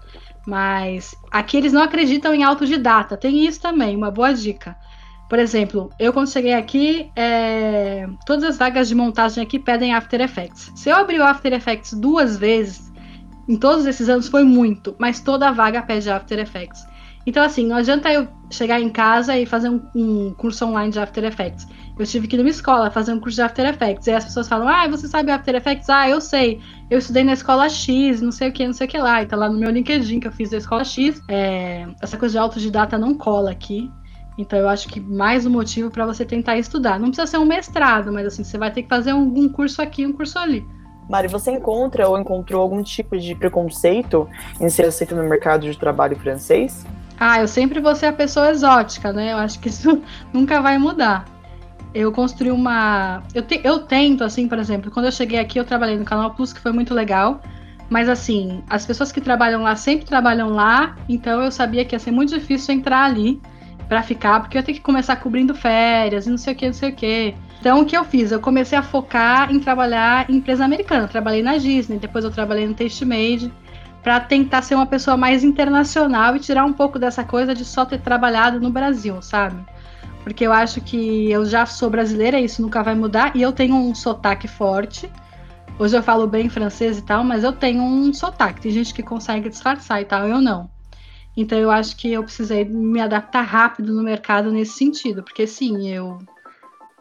[0.44, 3.16] Mas aqui eles não acreditam em autodidata.
[3.16, 4.76] Tem isso também, uma boa dica.
[5.34, 8.06] Por exemplo, eu quando cheguei aqui, é...
[8.24, 10.70] todas as vagas de montagem aqui pedem After Effects.
[10.76, 12.92] Se eu abrir o After Effects duas vezes,
[13.48, 16.86] em todos esses anos foi muito, mas toda vaga pede After Effects.
[17.26, 21.00] Então, assim, não adianta eu chegar em casa e fazer um, um, curso online de
[21.00, 21.66] After Effects.
[21.98, 24.06] Eu tive que ir numa escola fazer um curso de After Effects.
[24.06, 25.90] E as pessoas falam, ah, você sabe After Effects?
[25.90, 26.60] Ah, eu sei.
[26.88, 29.20] Eu estudei na escola X, não sei o que, não sei o que lá.
[29.20, 31.20] E tá lá no meu LinkedIn que eu fiz da escola X.
[31.28, 33.90] É, essa coisa de autodidata não cola aqui.
[34.36, 36.98] Então eu acho que mais um motivo para você tentar estudar.
[36.98, 39.80] Não precisa ser um mestrado, mas assim, você vai ter que fazer um, um curso
[39.80, 40.66] aqui, um curso ali.
[41.08, 44.28] Mari, você encontra ou encontrou algum tipo de preconceito
[44.60, 46.84] em ser aceito no mercado de trabalho francês?
[47.18, 49.32] Ah, eu sempre vou ser a pessoa exótica, né?
[49.32, 51.26] Eu acho que isso nunca vai mudar.
[51.94, 53.22] Eu construí uma.
[53.32, 53.60] Eu, te...
[53.62, 56.58] eu tento, assim, por exemplo, quando eu cheguei aqui, eu trabalhei no Canal Plus, que
[56.58, 57.40] foi muito legal.
[57.88, 61.98] Mas assim, as pessoas que trabalham lá sempre trabalham lá, então eu sabia que ia
[61.98, 63.40] ser muito difícil entrar ali
[63.94, 66.66] para ficar, porque eu ia ter que começar cobrindo férias e não sei o que,
[66.66, 67.34] não sei o que.
[67.60, 68.32] Então, o que eu fiz?
[68.32, 71.06] Eu comecei a focar em trabalhar em empresa americana.
[71.06, 73.52] Trabalhei na Disney, depois eu trabalhei no Taste Made.
[74.02, 77.86] para tentar ser uma pessoa mais internacional e tirar um pouco dessa coisa de só
[77.86, 79.64] ter trabalhado no Brasil, sabe?
[80.24, 83.76] Porque eu acho que eu já sou brasileira, isso nunca vai mudar, e eu tenho
[83.76, 85.08] um sotaque forte.
[85.78, 88.60] Hoje eu falo bem francês e tal, mas eu tenho um sotaque.
[88.60, 90.73] Tem gente que consegue disfarçar e tal, eu não.
[91.36, 95.88] Então eu acho que eu precisei me adaptar rápido no mercado nesse sentido, porque sim,
[95.90, 96.18] eu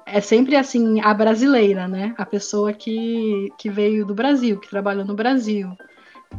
[0.06, 2.14] é sempre assim a brasileira, né?
[2.18, 5.70] A pessoa que, que veio do Brasil, que trabalhou no Brasil.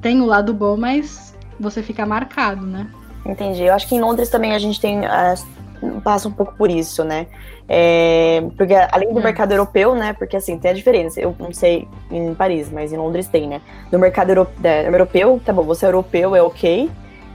[0.01, 2.91] Tem o lado bom, mas você fica marcado, né?
[3.25, 3.63] Entendi.
[3.63, 7.05] Eu acho que em Londres também a gente tem uh, passa um pouco por isso,
[7.05, 7.27] né?
[7.69, 9.23] É, porque além do é.
[9.23, 10.13] mercado europeu, né?
[10.13, 11.21] Porque assim, tem a diferença.
[11.21, 13.61] Eu não sei em Paris, mas em Londres tem, né?
[13.91, 16.91] No mercado europeu, tá bom, você é europeu, é ok.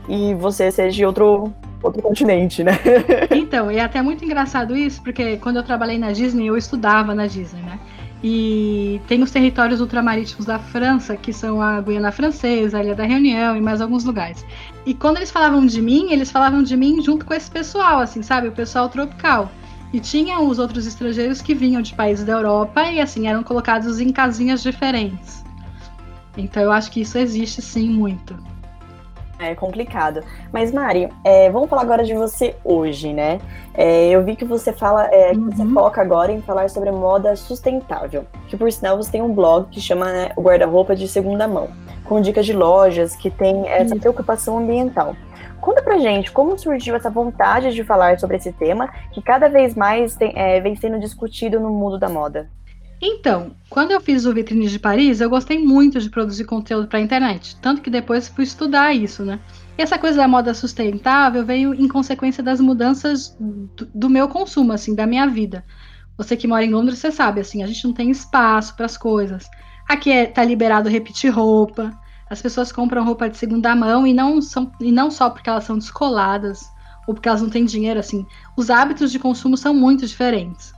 [0.10, 2.74] E você seja de outro outro continente, né?
[3.32, 7.16] então, e é até muito engraçado isso, porque quando eu trabalhei na Disney, eu estudava
[7.16, 7.80] na Disney, né?
[8.22, 13.06] E tem os territórios ultramarítimos da França, que são a Guiana Francesa, a Ilha da
[13.06, 14.46] Reunião e mais alguns lugares.
[14.86, 18.22] E quando eles falavam de mim, eles falavam de mim junto com esse pessoal, assim,
[18.22, 18.50] sabe?
[18.50, 19.50] O pessoal tropical.
[19.94, 24.02] E tinha os outros estrangeiros que vinham de países da Europa e, assim, eram colocados
[24.02, 25.44] em casinhas diferentes.
[26.38, 28.36] Então eu acho que isso existe sim muito.
[29.40, 30.22] É complicado.
[30.52, 33.40] Mas, Mari, é, vamos falar agora de você hoje, né?
[33.74, 35.74] É, eu vi que você fala, é, que você uhum.
[35.74, 38.26] foca agora em falar sobre moda sustentável.
[38.50, 41.70] Que por sinal você tem um blog que chama né, o Guarda-Roupa de Segunda Mão,
[42.04, 44.00] com dicas de lojas que tem essa uhum.
[44.02, 45.16] preocupação ambiental.
[45.62, 49.74] Conta pra gente como surgiu essa vontade de falar sobre esse tema, que cada vez
[49.74, 52.50] mais tem, é, vem sendo discutido no mundo da moda.
[53.02, 57.00] Então, quando eu fiz o Vitrine de Paris, eu gostei muito de produzir conteúdo para
[57.00, 59.40] a internet, tanto que depois fui estudar isso, né?
[59.78, 64.74] E essa coisa da moda sustentável veio em consequência das mudanças do, do meu consumo,
[64.74, 65.64] assim, da minha vida.
[66.18, 68.98] Você que mora em Londres, você sabe, assim, a gente não tem espaço para as
[68.98, 69.50] coisas.
[69.88, 71.98] Aqui é, tá liberado repetir roupa.
[72.30, 75.64] As pessoas compram roupa de segunda mão e não são e não só porque elas
[75.64, 76.70] são descoladas
[77.08, 78.26] ou porque elas não têm dinheiro, assim.
[78.58, 80.74] Os hábitos de consumo são muito diferentes.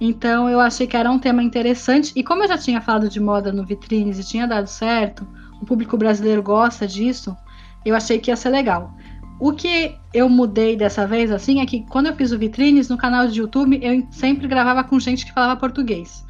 [0.00, 2.12] Então eu achei que era um tema interessante.
[2.16, 5.26] E como eu já tinha falado de moda no Vitrines e tinha dado certo,
[5.60, 7.36] o público brasileiro gosta disso,
[7.84, 8.94] eu achei que ia ser legal.
[9.38, 12.98] O que eu mudei dessa vez, assim, é que quando eu fiz o Vitrines, no
[12.98, 16.24] canal de YouTube, eu sempre gravava com gente que falava português.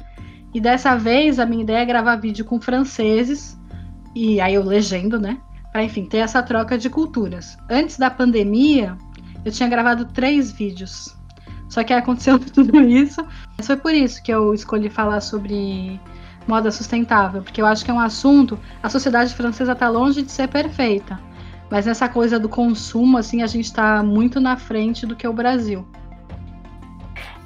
[0.53, 3.59] E dessa vez, a minha ideia é gravar vídeo com franceses,
[4.15, 5.37] e aí eu legendo, né?
[5.71, 7.57] Pra, enfim, ter essa troca de culturas.
[7.69, 8.97] Antes da pandemia,
[9.43, 11.15] eu tinha gravado três vídeos
[11.71, 13.25] só que aconteceu tudo isso.
[13.57, 15.99] Mas foi por isso que eu escolhi falar sobre
[16.45, 18.59] moda sustentável, porque eu acho que é um assunto.
[18.83, 21.17] A sociedade francesa está longe de ser perfeita,
[21.69, 25.31] mas nessa coisa do consumo, assim, a gente está muito na frente do que o
[25.31, 25.87] Brasil.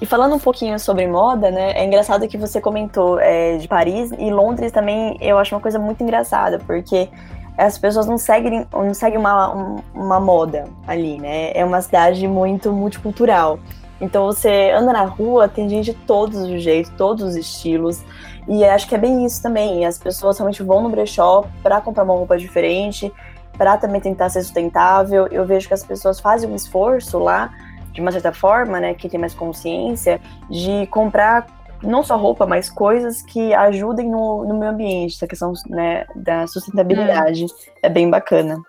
[0.01, 1.71] E falando um pouquinho sobre moda, né?
[1.73, 5.17] É engraçado que você comentou é, de Paris e Londres também.
[5.21, 7.09] Eu acho uma coisa muito engraçada, porque
[7.57, 11.51] as pessoas não seguem, não seguem uma, uma moda ali, né?
[11.53, 13.59] É uma cidade muito multicultural.
[14.05, 18.03] Então você anda na rua, tem gente de todos os jeitos, todos os estilos.
[18.47, 19.83] E acho que é bem isso também.
[19.83, 23.11] As pessoas realmente vão no brechó para comprar uma roupa diferente,
[23.57, 25.25] para também tentar ser sustentável.
[25.31, 27.51] Eu vejo que as pessoas fazem um esforço lá,
[27.91, 31.47] de uma certa forma, né, que tem mais consciência, de comprar
[31.81, 36.45] não só roupa, mas coisas que ajudem no, no meio ambiente, essa questão né, da
[36.45, 37.45] sustentabilidade.
[37.81, 37.87] É.
[37.87, 38.61] é bem bacana.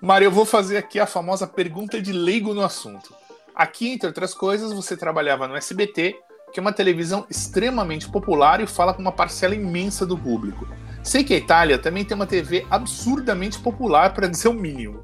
[0.00, 3.25] Mário, eu vou fazer aqui a famosa pergunta de leigo no assunto.
[3.56, 6.14] Aqui, entre outras coisas, você trabalhava no SBT,
[6.52, 10.68] que é uma televisão extremamente popular e fala com uma parcela imensa do público.
[11.02, 15.02] Sei que a Itália também tem uma TV absurdamente popular, para dizer o mínimo.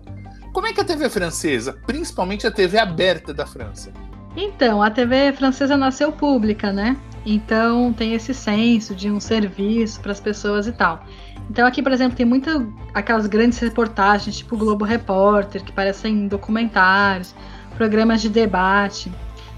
[0.52, 3.90] Como é que a TV francesa, principalmente a TV aberta da França?
[4.36, 6.98] Então, a TV francesa nasceu pública, né?
[7.24, 11.06] Então tem esse senso de um serviço para as pessoas e tal.
[11.48, 12.60] Então aqui, por exemplo, tem muitas
[12.92, 17.34] aquelas grandes reportagens, tipo Globo Repórter, que parecem documentários
[17.83, 19.11] programas de debate.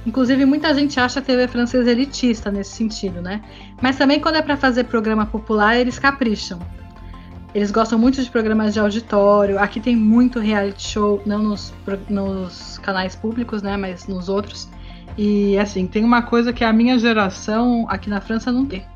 [0.06, 3.42] Inclusive, muita gente acha a TV francesa elitista nesse sentido, né?
[3.82, 6.58] Mas também quando é para fazer programa popular, eles capricham.
[7.54, 9.58] Eles gostam muito de programas de auditório.
[9.58, 11.74] Aqui tem muito reality show, não nos,
[12.08, 13.76] nos canais públicos, né?
[13.76, 14.70] Mas nos outros.
[15.18, 18.86] E assim, tem uma coisa que a minha geração aqui na França não tem.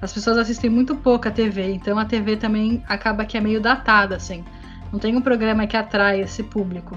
[0.00, 3.60] As pessoas assistem muito pouco a TV, então a TV também acaba que é meio
[3.60, 4.42] datada, assim.
[4.90, 6.96] Não tem um programa que atrai esse público.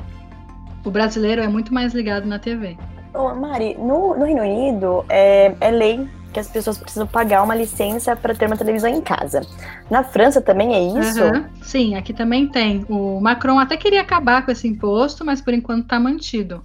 [0.85, 2.77] O brasileiro é muito mais ligado na TV.
[3.13, 7.55] Ô, Mari, no, no Reino Unido é, é lei que as pessoas precisam pagar uma
[7.55, 9.41] licença para ter uma televisão em casa.
[9.89, 11.23] Na França também é isso?
[11.23, 11.45] Uhum.
[11.61, 12.83] Sim, aqui também tem.
[12.89, 16.63] O Macron até queria acabar com esse imposto, mas por enquanto está mantido.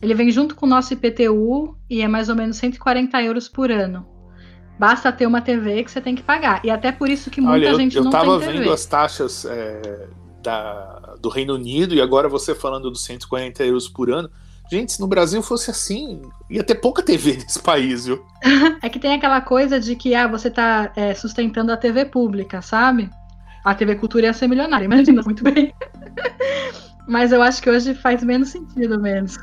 [0.00, 3.70] Ele vem junto com o nosso IPTU e é mais ou menos 140 euros por
[3.70, 4.06] ano.
[4.78, 6.64] Basta ter uma TV que você tem que pagar.
[6.64, 8.32] E até por isso que muita Olha, gente eu, não tem TV.
[8.32, 10.08] Eu tava vendo as taxas é,
[10.42, 14.30] da, do Reino Unido e agora você falando dos 140 euros por ano.
[14.70, 18.24] Gente, se no Brasil fosse assim, ia ter pouca TV nesse país, viu?
[18.82, 22.62] é que tem aquela coisa de que ah, você está é, sustentando a TV pública,
[22.62, 23.10] sabe?
[23.64, 25.74] A TV Cultura ia ser milionária, imagina muito bem.
[27.06, 29.42] mas eu acho que hoje faz menos sentido mesmo.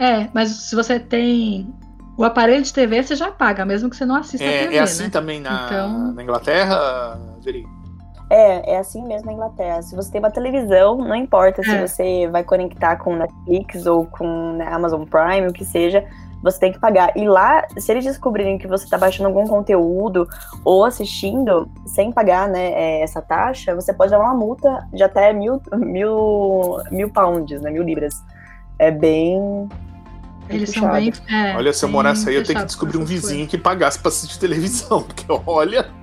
[0.00, 1.72] É, mas se você tem
[2.16, 4.76] o aparelho de TV, você já paga, mesmo que você não assista é, a TV.
[4.76, 5.10] É assim né?
[5.10, 6.12] também na, então...
[6.12, 7.64] na Inglaterra, Veri?
[8.30, 9.80] É, é assim mesmo na Inglaterra.
[9.82, 11.64] Se você tem uma televisão, não importa é.
[11.64, 16.04] se você vai conectar com Netflix ou com né, Amazon Prime, o que seja,
[16.42, 17.16] você tem que pagar.
[17.16, 20.28] E lá, se eles descobrirem que você está baixando algum conteúdo
[20.64, 25.32] ou assistindo sem pagar né, é, essa taxa, você pode dar uma multa de até
[25.32, 28.22] mil, mil, mil pounds, né, mil libras.
[28.78, 29.68] É bem.
[30.48, 30.86] Eles puxado.
[30.86, 31.12] são bem.
[31.28, 34.08] É, olha, se eu morasse aí, eu tenho que descobrir um vizinho que pagasse pra
[34.08, 35.97] assistir televisão, porque olha.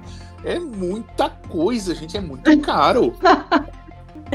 [0.46, 3.14] É muita coisa, gente, é muito caro.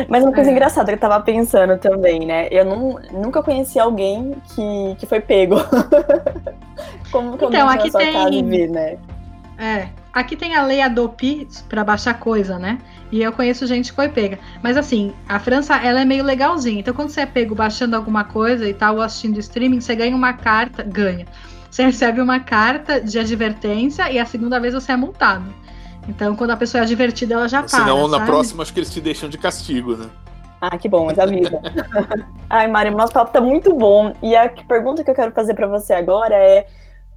[0.09, 0.53] Mas uma coisa é.
[0.53, 2.49] engraçada que eu tava pensando também, né?
[2.51, 5.57] Eu não, nunca conheci alguém que, que foi pego.
[7.11, 8.13] Como que então, aqui tem...
[8.13, 8.99] casa ver, né?
[9.59, 12.79] É, aqui tem a lei Adopi para baixar coisa, né?
[13.13, 14.39] E eu conheço gente que foi pega.
[14.63, 16.81] Mas assim, a França, ela é meio legalzinha.
[16.81, 20.17] Então, quando você é pego baixando alguma coisa e tal, ou assistindo streaming, você ganha
[20.17, 21.27] uma carta, ganha.
[21.71, 25.53] Você recebe uma carta de advertência e a segunda vez você é multado.
[26.09, 27.93] Então, quando a pessoa é divertida, ela já Senão, para.
[27.93, 28.31] Senão, na sabe?
[28.31, 30.09] próxima, acho que eles te deixam de castigo, né?
[30.61, 31.61] Ah, que bom, mas avisa.
[32.51, 34.13] Ai, Mari, nosso papo tá muito bom.
[34.23, 36.67] E a pergunta que eu quero fazer para você agora é: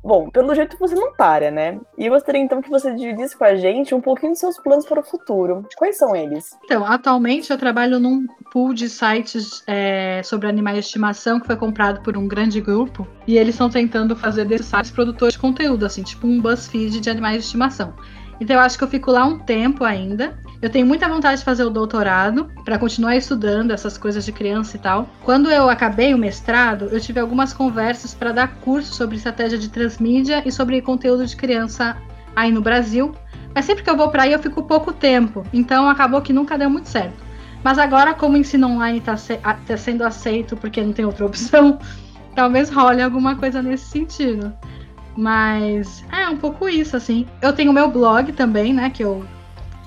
[0.01, 1.77] bom, pelo jeito você não para, né?
[1.97, 4.85] E eu gostaria então que você dividisse com a gente um pouquinho dos seus planos
[4.85, 5.65] para o futuro.
[5.75, 6.57] Quais são eles?
[6.63, 11.57] Então, atualmente eu trabalho num pool de sites é, sobre animais de estimação que foi
[11.57, 13.05] comprado por um grande grupo.
[13.27, 17.09] E eles estão tentando fazer desses sites produtores de conteúdo, assim, tipo um BuzzFeed de
[17.09, 17.93] animais de estimação.
[18.39, 20.37] Então eu acho que eu fico lá um tempo ainda.
[20.61, 24.77] Eu tenho muita vontade de fazer o doutorado para continuar estudando essas coisas de criança
[24.77, 25.09] e tal.
[25.23, 29.69] Quando eu acabei o mestrado, eu tive algumas conversas para dar curso sobre estratégia de
[29.69, 31.97] transmídia e sobre conteúdo de criança
[32.35, 33.13] aí no Brasil.
[33.53, 36.57] Mas sempre que eu vou para aí eu fico pouco tempo, então acabou que nunca
[36.57, 37.23] deu muito certo.
[37.63, 41.79] Mas agora, como o ensino online está tá sendo aceito porque não tem outra opção,
[42.35, 44.53] talvez role alguma coisa nesse sentido.
[45.15, 47.25] Mas é um pouco isso, assim.
[47.41, 48.89] Eu tenho meu blog também, né?
[48.89, 49.25] Que eu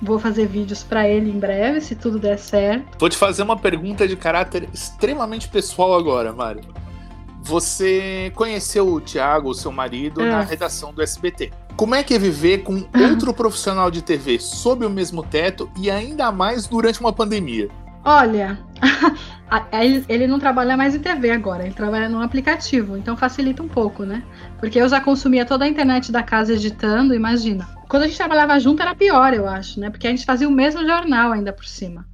[0.00, 2.98] vou fazer vídeos para ele em breve, se tudo der certo.
[2.98, 6.62] Vou te fazer uma pergunta de caráter extremamente pessoal agora, Mário.
[7.42, 10.30] Você conheceu o Thiago, o seu marido, é.
[10.30, 11.52] na redação do SBT.
[11.76, 15.90] Como é que é viver com outro profissional de TV sob o mesmo teto e
[15.90, 17.68] ainda mais durante uma pandemia?
[18.04, 18.58] Olha,
[20.08, 24.04] ele não trabalha mais em TV agora, ele trabalha num aplicativo, então facilita um pouco,
[24.04, 24.24] né?
[24.58, 27.68] Porque eu já consumia toda a internet da casa editando, imagina.
[27.88, 29.88] Quando a gente trabalhava junto era pior, eu acho, né?
[29.88, 32.04] Porque a gente fazia o mesmo jornal ainda por cima.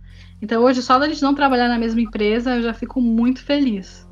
[0.42, 4.06] Então hoje, só da gente não trabalhar na mesma empresa, eu já fico muito feliz.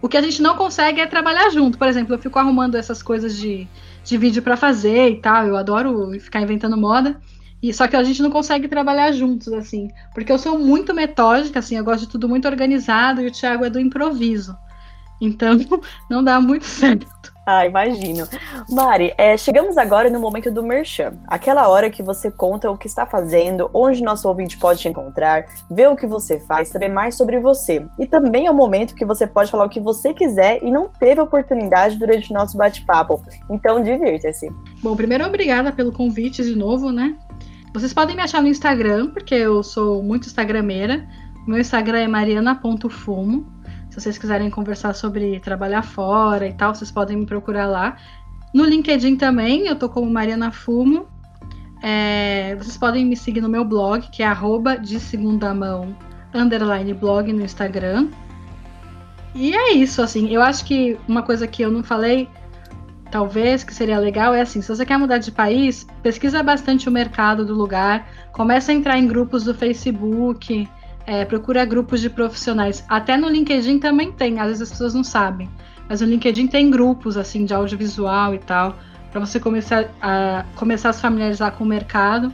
[0.00, 1.78] O que a gente não consegue é trabalhar junto.
[1.78, 3.68] Por exemplo, eu fico arrumando essas coisas de,
[4.02, 5.46] de vídeo para fazer e tal.
[5.46, 7.20] Eu adoro ficar inventando moda.
[7.62, 9.88] E só que a gente não consegue trabalhar juntos, assim.
[10.12, 13.64] Porque eu sou muito metódica, assim, eu gosto de tudo muito organizado e o Thiago
[13.64, 14.56] é do improviso.
[15.20, 15.56] Então,
[16.10, 17.32] não dá muito certo.
[17.44, 18.28] Ah, imagino.
[18.68, 21.14] Mari, é, chegamos agora no momento do merchan.
[21.26, 25.46] Aquela hora que você conta o que está fazendo, onde nosso ouvinte pode te encontrar,
[25.68, 27.84] ver o que você faz, saber mais sobre você.
[27.98, 30.88] E também é o momento que você pode falar o que você quiser e não
[30.88, 33.20] teve oportunidade durante o nosso bate-papo.
[33.50, 34.48] Então, divirta-se.
[34.80, 37.16] Bom, primeiro, obrigada pelo convite de novo, né?
[37.72, 41.08] Vocês podem me achar no Instagram, porque eu sou muito instagrameira.
[41.46, 43.50] Meu Instagram é mariana.fumo.
[43.88, 47.96] Se vocês quiserem conversar sobre trabalhar fora e tal, vocês podem me procurar lá.
[48.52, 51.06] No LinkedIn também, eu tô como Mariana Fumo.
[51.82, 55.96] É, vocês podem me seguir no meu blog, que é arroba de segunda mão,
[56.34, 58.08] underline blog no Instagram.
[59.34, 62.28] E é isso, assim, eu acho que uma coisa que eu não falei
[63.12, 66.90] talvez que seria legal é assim, se você quer mudar de país, pesquisa bastante o
[66.90, 70.66] mercado do lugar, começa a entrar em grupos do Facebook,
[71.06, 72.82] é, procura grupos de profissionais.
[72.88, 75.46] Até no LinkedIn também tem, às vezes as pessoas não sabem,
[75.86, 78.78] mas no LinkedIn tem grupos assim de audiovisual e tal,
[79.10, 82.32] para você começar a começar a se familiarizar com o mercado.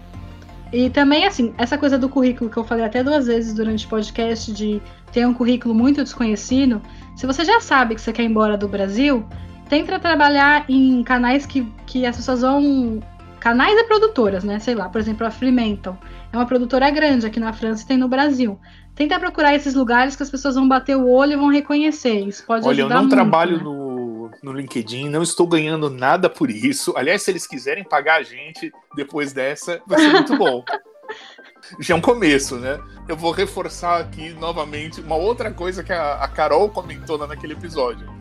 [0.73, 3.89] E também assim, essa coisa do currículo que eu falei até duas vezes durante o
[3.89, 6.81] podcast de ter um currículo muito desconhecido,
[7.17, 9.27] se você já sabe que você quer ir embora do Brasil,
[9.69, 13.01] tenta trabalhar em canais que, que as pessoas vão.
[13.41, 14.59] Canais e produtoras, né?
[14.59, 15.97] Sei lá, por exemplo, a Fremantle.
[16.33, 18.59] É uma produtora grande aqui na França e tem no Brasil.
[18.97, 22.19] Tenta procurar esses lugares que as pessoas vão bater o olho e vão reconhecer.
[22.19, 23.63] Isso pode Olha, eu não muito, trabalho né?
[23.63, 26.93] no, no LinkedIn, não estou ganhando nada por isso.
[26.97, 30.65] Aliás, se eles quiserem pagar a gente depois dessa, vai ser muito bom.
[31.81, 32.81] já é um começo, né?
[33.09, 37.53] Eu vou reforçar aqui novamente uma outra coisa que a, a Carol comentou lá naquele
[37.53, 38.18] episódio.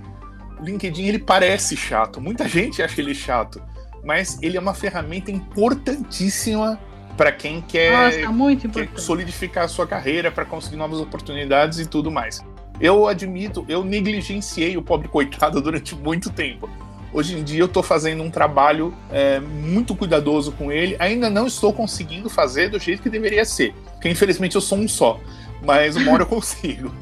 [0.59, 3.61] O LinkedIn ele parece chato, muita gente acha ele chato,
[4.03, 6.79] mas ele é uma ferramenta importantíssima
[7.15, 11.85] para quem quer, Nossa, muito quer solidificar a sua carreira, para conseguir novas oportunidades e
[11.85, 12.43] tudo mais.
[12.79, 16.69] Eu admito, eu negligenciei o pobre coitado durante muito tempo.
[17.11, 20.95] Hoje em dia eu estou fazendo um trabalho é, muito cuidadoso com ele.
[20.99, 23.73] Ainda não estou conseguindo fazer do jeito que deveria ser.
[23.93, 25.19] Porque infelizmente eu sou um só.
[25.63, 26.93] Mas uma hora eu consigo.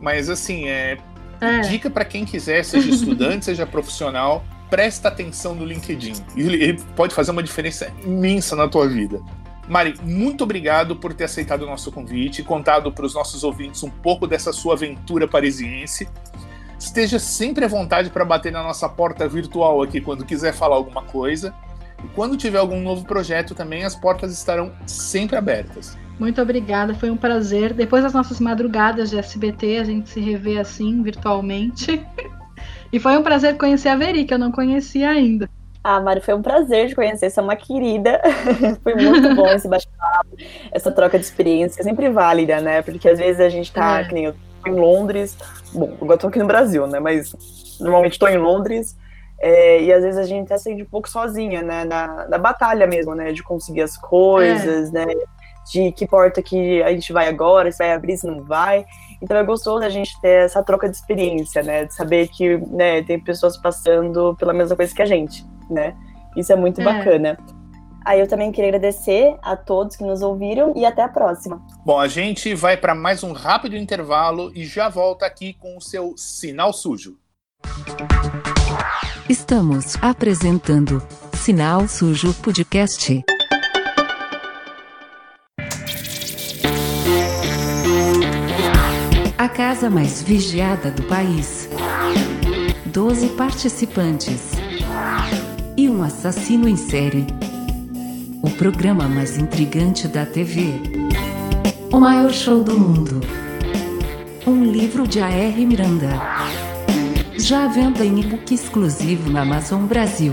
[0.00, 0.98] Mas assim, é,
[1.40, 1.60] É.
[1.60, 6.14] dica para quem quiser, seja estudante, seja profissional, presta atenção no LinkedIn.
[6.36, 9.20] Ele, pode fazer uma diferença imensa na tua vida.
[9.68, 13.82] Mari, muito obrigado por ter aceitado o nosso convite e contado para os nossos ouvintes
[13.82, 16.08] um pouco dessa sua aventura parisiense.
[16.78, 21.02] Esteja sempre à vontade para bater na nossa porta virtual aqui quando quiser falar alguma
[21.02, 21.54] coisa.
[22.02, 25.96] E quando tiver algum novo projeto também, as portas estarão sempre abertas.
[26.20, 27.72] Muito obrigada, foi um prazer.
[27.72, 32.00] Depois das nossas madrugadas de SBT, a gente se revê assim, virtualmente.
[32.92, 35.48] E foi um prazer conhecer a Veri, que eu não conhecia ainda.
[35.82, 38.20] Ah, Mari, foi um prazer te conhecer, você é uma querida.
[38.82, 40.36] foi muito bom esse bate-papo,
[40.72, 42.82] essa troca de experiência, é sempre válida, né?
[42.82, 44.04] Porque às vezes a gente tá, É.
[44.04, 45.38] que nem eu tô em Londres,
[45.72, 46.98] bom, agora tô aqui no Brasil, né?
[46.98, 47.32] Mas
[47.80, 48.96] normalmente tô em Londres,
[49.40, 51.84] é, e às vezes a gente até sente um pouco sozinha, né?
[51.84, 53.30] Na, na batalha mesmo, né?
[53.32, 55.06] De conseguir as coisas, né?
[55.70, 58.84] De que porta que a gente vai agora, se vai abrir, se não vai.
[59.22, 61.84] Então é gostoso a gente ter essa troca de experiência, né?
[61.84, 65.94] De saber que né, tem pessoas passando pela mesma coisa que a gente, né?
[66.36, 66.84] Isso é muito É.
[66.84, 67.38] bacana.
[68.04, 71.60] Aí eu também queria agradecer a todos que nos ouviram e até a próxima.
[71.84, 75.80] Bom, a gente vai para mais um rápido intervalo e já volta aqui com o
[75.82, 77.16] seu sinal sujo.
[79.28, 81.02] Estamos apresentando
[81.34, 83.22] Sinal Sujo Podcast.
[89.50, 91.68] Casa mais vigiada do país.
[92.86, 94.52] 12 participantes.
[95.76, 97.26] E um assassino em série.
[98.42, 100.72] O programa mais intrigante da TV.
[101.92, 103.20] O maior show do mundo.
[104.46, 105.66] Um livro de A.R.
[105.66, 106.08] Miranda.
[107.36, 110.32] Já à venda em e-book exclusivo na Amazon Brasil.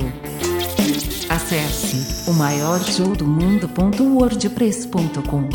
[1.30, 5.50] Acesse o maior show do mundo.wordpress.com.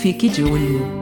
[0.00, 0.95] Fique de olho.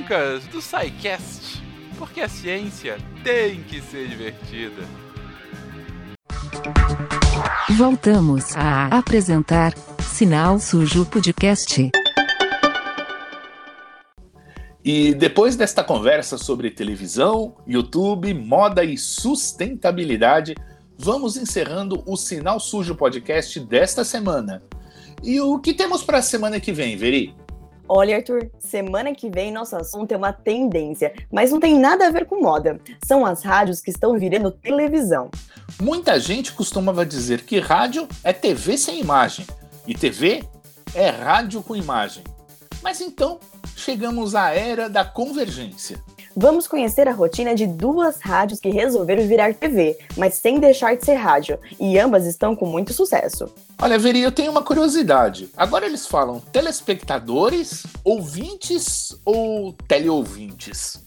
[0.00, 1.62] Fencas, do SciCast,
[1.98, 4.82] porque a ciência tem que ser divertida.
[7.76, 11.90] Voltamos a apresentar Sinal Sujo Podcast.
[14.82, 20.54] E depois desta conversa sobre televisão, YouTube, moda e sustentabilidade,
[20.96, 24.62] vamos encerrando o Sinal Sujo Podcast desta semana.
[25.22, 27.34] E o que temos para a semana que vem, Veri?
[27.92, 32.10] Olha, Arthur, semana que vem nosso assunto é uma tendência, mas não tem nada a
[32.12, 32.80] ver com moda.
[33.04, 35.28] São as rádios que estão virando televisão.
[35.82, 39.44] Muita gente costumava dizer que rádio é TV sem imagem
[39.88, 40.44] e TV
[40.94, 42.22] é rádio com imagem.
[42.80, 43.40] Mas então
[43.74, 46.00] chegamos à era da convergência.
[46.36, 51.04] Vamos conhecer a rotina de duas rádios que resolveram virar TV, mas sem deixar de
[51.04, 53.52] ser rádio, e ambas estão com muito sucesso.
[53.80, 55.48] Olha, Veri, eu tenho uma curiosidade.
[55.56, 61.04] Agora eles falam telespectadores, ouvintes ou teleouvintes?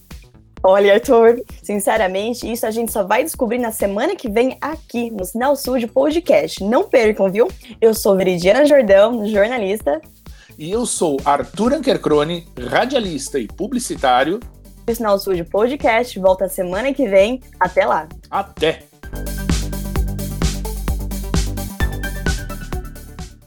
[0.65, 5.26] Olha, Arthur, sinceramente, isso a gente só vai descobrir na semana que vem aqui no
[5.26, 6.63] Sinal Sujo Podcast.
[6.63, 7.49] Não percam, viu?
[7.82, 10.01] Eu sou Veridiana Jordão, jornalista.
[10.57, 14.39] E eu sou Arthur Ankercrone, radialista e publicitário.
[14.88, 17.41] O Sinal Sujo Podcast volta semana que vem.
[17.59, 18.07] Até lá!
[18.29, 18.84] Até!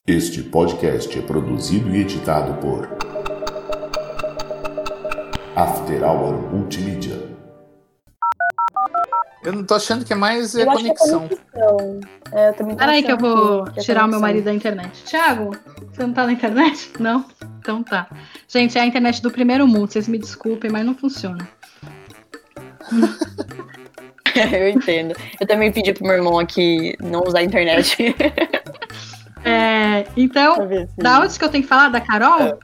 [0.05, 2.87] Este podcast é produzido e editado por
[5.55, 7.27] After Hour Multimídia.
[9.43, 11.19] Eu não tô achando que é mais é, Eu acho que é conexão.
[11.27, 11.99] conexão.
[12.33, 14.21] É, eu também tô Peraí que eu vou que é tirar o meu conexão.
[14.21, 15.03] marido da internet.
[15.05, 15.51] Tiago,
[15.93, 16.91] você não tá na internet?
[16.99, 17.25] Não?
[17.67, 18.07] Então tá.
[18.47, 21.45] Gente, é a internet do primeiro mundo, vocês me desculpem, mas não funciona.
[24.53, 25.13] eu entendo.
[25.37, 28.15] Eu também pedi pro meu irmão aqui não usar a internet.
[29.45, 31.87] É, então, da onde que eu tenho que falar?
[31.87, 32.59] Da Carol?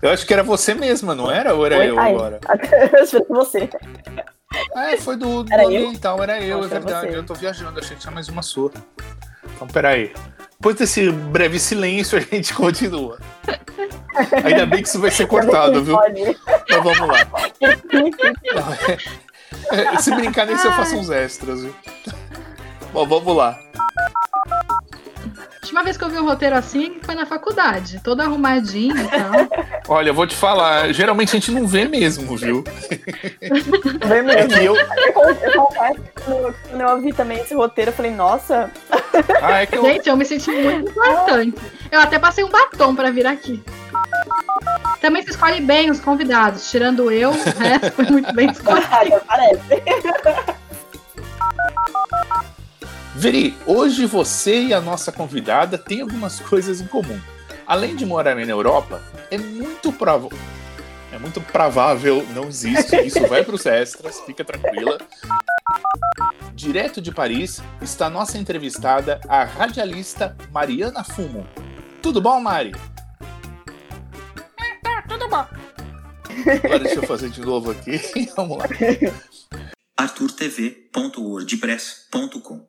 [0.00, 1.52] Eu acho que era você mesma, não era?
[1.52, 1.90] Ou era Oi?
[1.90, 2.40] eu Ai, agora?
[2.96, 3.68] eu espero você.
[4.74, 5.68] Ah, é, foi do, do Era eu?
[5.68, 7.10] ambiental, era eu, Nossa, é é verdade.
[7.10, 7.18] você.
[7.18, 8.72] Eu tô viajando, achei que tinha mais uma sua.
[9.56, 10.10] Então, peraí.
[10.58, 13.18] Depois desse breve silêncio, a gente continua.
[14.44, 15.98] Ainda bem que isso vai ser cortado, viu?
[16.64, 17.26] Então vamos lá.
[20.00, 21.74] Se brincar nisso, eu faço uns extras, viu?
[22.92, 23.58] Bom, vamos lá.
[24.48, 29.08] A última vez que eu vi um roteiro assim foi na faculdade, todo arrumadinho e
[29.08, 29.32] tal.
[29.96, 32.62] Olha, eu vou te falar, geralmente a gente não vê mesmo, viu?
[34.06, 34.54] Vê mesmo.
[34.54, 38.70] É eu- Eu confesso que quando quando eu ouvi também esse roteiro, eu falei, nossa,
[39.42, 39.84] Ah, é que eu.
[39.84, 41.58] Gente, eu me senti muito importante.
[41.90, 43.62] Eu até passei um batom pra vir aqui.
[45.00, 49.20] Também se escolhe bem os convidados, tirando eu, o resto foi muito bem escolhido.
[49.26, 49.82] Parece.
[53.14, 57.18] Veri, hoje você e a nossa convidada têm algumas coisas em comum.
[57.66, 60.55] Além de morar na Europa, é muito provável.
[61.26, 64.96] Muito provável, não existe, isso vai para os extras, fica tranquila.
[66.54, 71.44] Direto de Paris está nossa entrevistada, a radialista Mariana Fumo.
[72.00, 72.70] Tudo bom, Mari?
[75.08, 75.44] Tudo bom.
[76.64, 77.98] Agora deixa eu fazer de novo aqui.
[78.36, 78.66] Vamos lá.
[79.96, 82.68] arturtv.wordpress.com